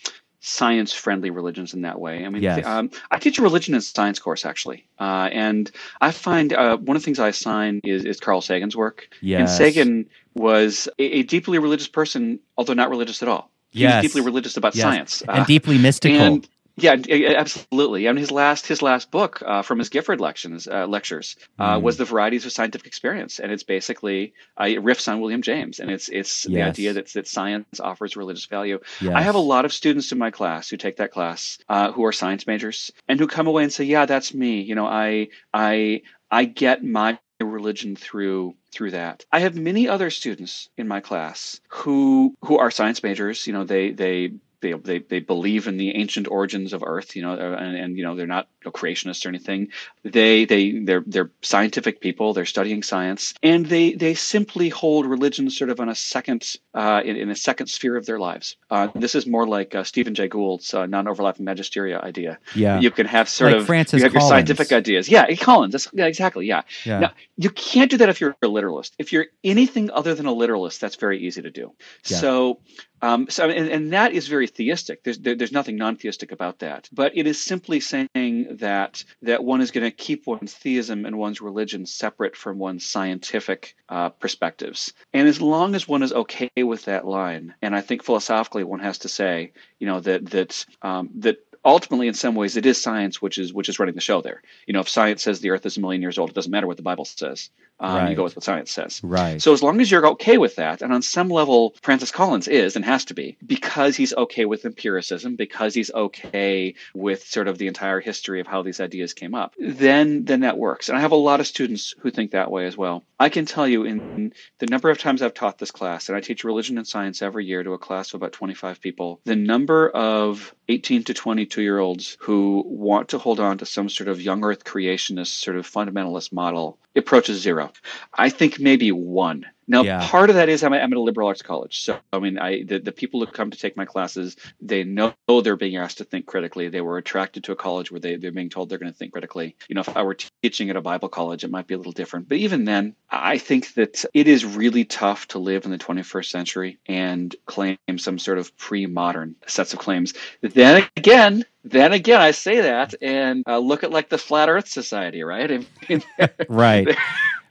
[0.44, 2.26] science friendly religions in that way.
[2.26, 2.66] I mean, yes.
[2.66, 5.70] um, I teach a religion and science course actually, uh, and
[6.00, 9.08] I find uh, one of the things I assign is, is Carl Sagan's work.
[9.20, 9.40] Yes.
[9.40, 13.50] And Sagan was a, a, deeply religious person, although not religious at all.
[13.70, 14.02] He yes.
[14.02, 14.82] was deeply religious about yes.
[14.82, 16.20] science and uh, deeply mystical.
[16.20, 16.96] And, yeah,
[17.36, 18.06] absolutely.
[18.06, 21.82] And his last his last book uh, from his Gifford lections uh, lectures uh, mm.
[21.82, 25.80] was the varieties of scientific experience, and it's basically uh, it riffs on William James,
[25.80, 26.52] and it's it's yes.
[26.54, 28.80] the idea that that science offers religious value.
[29.00, 29.14] Yes.
[29.14, 32.04] I have a lot of students in my class who take that class uh, who
[32.04, 34.62] are science majors and who come away and say, "Yeah, that's me.
[34.62, 39.24] You know, I I I get my religion through through that.
[39.30, 43.46] I have many other students in my class who who are science majors.
[43.46, 44.32] You know, they they
[44.62, 48.04] they, they, they believe in the ancient origins of Earth, you know, and, and you
[48.04, 49.68] know they're not you know, creationists or anything.
[50.02, 52.32] They they they're they're scientific people.
[52.32, 57.02] They're studying science, and they they simply hold religion sort of on a second uh,
[57.04, 58.56] in, in, a second sphere of their lives.
[58.70, 62.38] Uh, this is more like uh, Stephen Jay Gould's uh, non-overlapping magisteria idea.
[62.54, 64.30] Yeah, you can have sort like of Francis you have Collins.
[64.30, 65.08] your scientific ideas.
[65.08, 65.72] Yeah, Collins.
[65.72, 66.46] That's, yeah, exactly.
[66.46, 66.62] Yeah.
[66.84, 67.00] yeah.
[67.00, 68.94] Now you can't do that if you're a literalist.
[68.98, 71.72] If you're anything other than a literalist, that's very easy to do.
[72.06, 72.18] Yeah.
[72.18, 72.60] So
[73.02, 75.02] um, so, and, and, that is very theistic.
[75.02, 76.88] There's, there, there's nothing non-theistic about that.
[76.92, 81.18] But it is simply saying that that one is going to keep one's theism and
[81.18, 84.92] one's religion separate from one's scientific uh, perspectives.
[85.12, 88.80] And as long as one is okay with that line, and I think philosophically one
[88.80, 92.80] has to say, you know, that that um, that ultimately in some ways it is
[92.80, 95.50] science which is which is running the show there you know if science says the
[95.50, 97.50] earth is a million years old it doesn't matter what the bible says
[97.82, 98.10] um, right.
[98.10, 100.80] you go with what science says right so as long as you're okay with that
[100.80, 104.64] and on some level francis collins is and has to be because he's okay with
[104.64, 109.34] empiricism because he's okay with sort of the entire history of how these ideas came
[109.34, 112.50] up then then that works and i have a lot of students who think that
[112.50, 115.70] way as well i can tell you in the number of times i've taught this
[115.70, 118.80] class and i teach religion and science every year to a class of about 25
[118.80, 123.66] people the number of 18 to 22 year olds who want to hold on to
[123.66, 127.71] some sort of young earth creationist sort of fundamentalist model approaches zero.
[128.14, 129.46] I think maybe one.
[129.68, 130.06] Now, Yeah.
[130.06, 132.64] part of that is I'm, I'm at a liberal arts college, so I mean, I
[132.64, 136.04] the, the people who come to take my classes, they know they're being asked to
[136.04, 136.68] think critically.
[136.68, 139.12] They were attracted to a college where they they're being told they're going to think
[139.12, 139.56] critically.
[139.68, 141.92] You know, if I were teaching at a Bible college, it might be a little
[141.92, 142.28] different.
[142.28, 146.26] But even then, I think that it is really tough to live in the 21st
[146.26, 150.12] century and claim some sort of pre-modern sets of claims.
[150.40, 154.68] Then again, then again, I say that and uh, look at like the Flat Earth
[154.68, 155.50] Society, right?
[155.50, 156.02] I mean,
[156.48, 156.88] right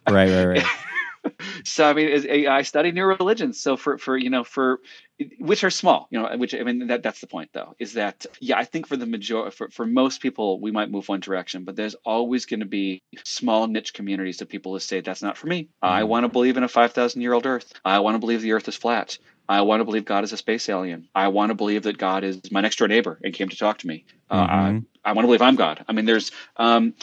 [0.10, 0.66] right right right
[1.64, 3.62] so I mean, is- I study new religions.
[3.62, 4.80] So for for you know for
[5.40, 8.26] which are small, you know, which I mean that that's the point though, is that
[8.40, 11.64] yeah, I think for the major for for most people we might move one direction,
[11.64, 15.38] but there's always going to be small niche communities of people who say that's not
[15.38, 15.70] for me.
[15.82, 16.08] I Mhm.
[16.08, 17.72] want to believe in a five thousand year old Earth.
[17.86, 19.18] I want to believe the Earth is flat.
[19.50, 21.10] I want to believe God is a space alien.
[21.14, 23.80] I want to believe that God is my next door neighbor and came to talk
[23.80, 24.06] to me.
[24.30, 24.86] Uh, Mhm.
[25.04, 25.84] I, want to believe I'm God.
[25.88, 26.94] I mean, there's um,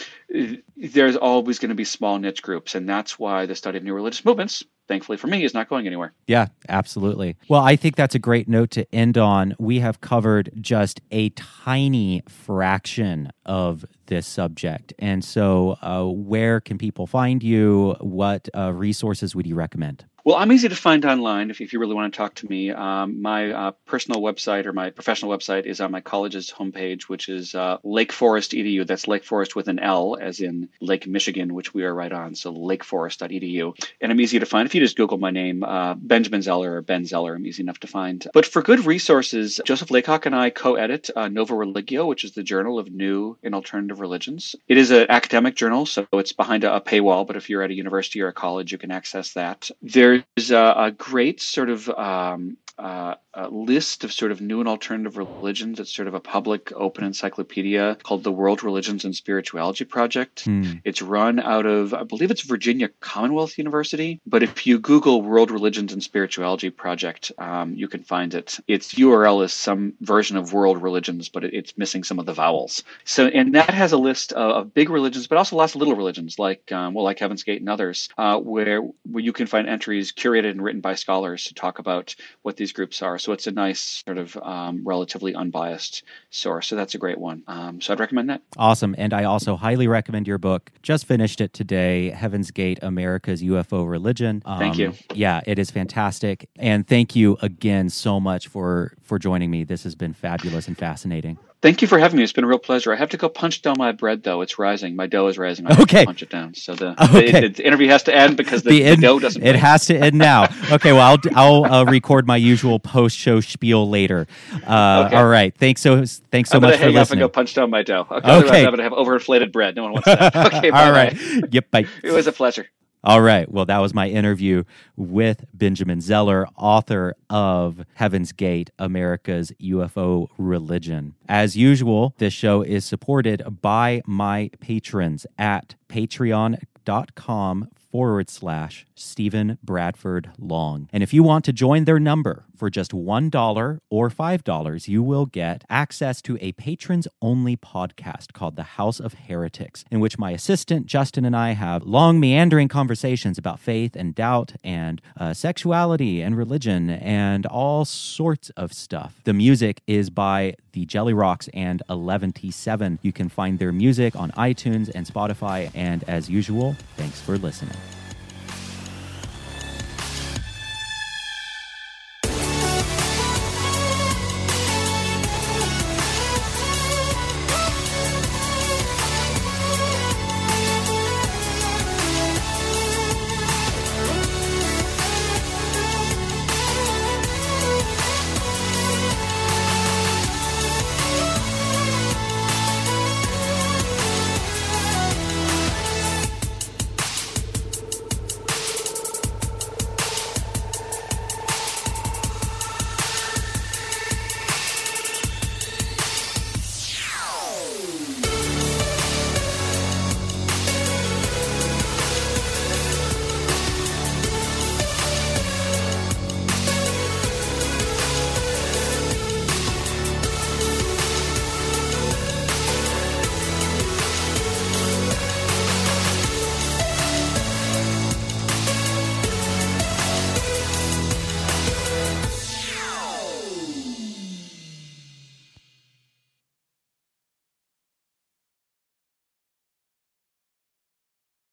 [0.77, 3.95] there's always going to be small niche groups, and that's why the study of new
[3.95, 6.13] religious movements, thankfully for me, is not going anywhere.
[6.27, 7.37] Yeah, absolutely.
[7.49, 9.55] Well, I think that's a great note to end on.
[9.59, 14.93] We have covered just a tiny fraction of this subject.
[14.99, 17.97] And so, uh, where can people find you?
[18.01, 20.05] What uh, resources would you recommend?
[20.29, 22.71] Well, I'm easy to find online if, if you really want to talk to me.
[22.71, 27.31] Um, my uh, personal website or my professional website is on my college's homepage, which
[27.31, 28.87] is uh, Lake Forest EDU.
[28.87, 32.35] That's Lake Forest with an L, as in Lake Michigan, which we are right on.
[32.35, 33.87] So lakeforest.edu.
[34.01, 34.67] And I'm easy to find.
[34.67, 37.81] If you just Google my name, uh, Benjamin Zeller or Ben Zeller, I'm easy enough
[37.81, 38.27] to find.
[38.35, 42.33] But for good resources, Joseph Laycock and I co edit uh, Nova Religio, which is
[42.33, 44.55] the Journal of New and Alternative Religions.
[44.69, 47.71] It is an academic journal, so it's behind a, a paywall, but if you're at
[47.71, 49.71] a university or a college, you can access that.
[49.83, 54.69] There's a, a great sort of um, uh, a list of sort of new and
[54.69, 55.79] alternative religions.
[55.79, 60.45] It's sort of a public open encyclopedia called the World Religions and Spirituality Project.
[60.45, 60.75] Hmm.
[60.85, 64.21] It's run out of, I believe it's Virginia Commonwealth University.
[64.27, 68.59] But if you Google World Religions and Spirituality Project, um, you can find it.
[68.67, 72.35] Its URL is some version of World Religions, but it, it's missing some of the
[72.35, 72.83] vowels.
[73.05, 75.95] So, and that has a list of, of big religions, but also lots of little
[75.95, 79.69] religions, like um, well, like Heaven's Gate and others, uh, where where you can find
[79.69, 83.19] entries curated and written by scholars to talk about what these groups are.
[83.19, 86.67] So it's a nice sort of um, relatively unbiased source.
[86.69, 87.43] So that's a great one.
[87.47, 88.43] Um, so I'd recommend that.
[88.57, 88.95] Awesome.
[88.99, 90.71] And I also highly recommend your book.
[90.83, 94.43] Just finished it today Heaven's Gate America's UFO Religion.
[94.47, 94.95] Thank Um, you.
[95.15, 96.49] Yeah, it is fantastic.
[96.57, 99.65] And thank you again so much for for joining me.
[99.65, 101.39] This has been fabulous and fascinating.
[101.61, 102.23] Thank you for having me.
[102.23, 102.93] It's been a real pleasure.
[102.93, 104.43] I have to go punch down my bread, though.
[104.43, 104.95] It's rising.
[104.95, 105.67] My dough is rising.
[105.67, 106.01] I have Okay.
[106.03, 106.55] to punch it down.
[106.55, 107.41] So the, Okay.
[107.41, 109.43] the, the interview has to end because the, the, end- dough doesn't.
[109.43, 109.57] It break.
[109.63, 110.47] has to end now.
[110.71, 114.27] Okay, well, I'll I'll uh, record my usual post show spiel later.
[114.67, 115.17] Uh, Okay.
[115.17, 117.19] All right, thanks so thanks so I'm much for hang up and listening.
[117.21, 118.07] go punch down my dough.
[118.11, 118.21] Okay.
[118.29, 118.65] Otherwise, Okay.
[118.67, 119.75] I'm gonna have overinflated bread.
[119.77, 120.37] No one wants that.
[120.55, 120.71] Okay.
[120.71, 121.49] All bye-bye.
[121.51, 121.87] yep, bye.
[122.05, 122.67] It was a pleasure.
[123.09, 123.51] All right.
[123.51, 131.15] Well, that was my interview with Benjamin Zeller, author of Heaven's Gate America's UFO Religion.
[131.27, 140.31] As usual, this show is supported by my patrons at patreon.com forward slash Stephen Bradford
[140.39, 140.89] Long.
[140.93, 145.27] And if you want to join their number for just $1 or $5, you will
[145.27, 150.33] get access to a patrons only podcast called The House of Heretics, in which my
[150.33, 156.21] assistant Justin and I have long, meandering conversations about faith and doubt and uh, sexuality
[156.21, 159.21] and religion and all sorts of stuff.
[159.25, 162.99] The music is by the Jelly Rocks and Eleventyseven.
[163.03, 165.71] You can find their music on iTunes and Spotify.
[165.75, 167.77] And as usual, thanks for listening.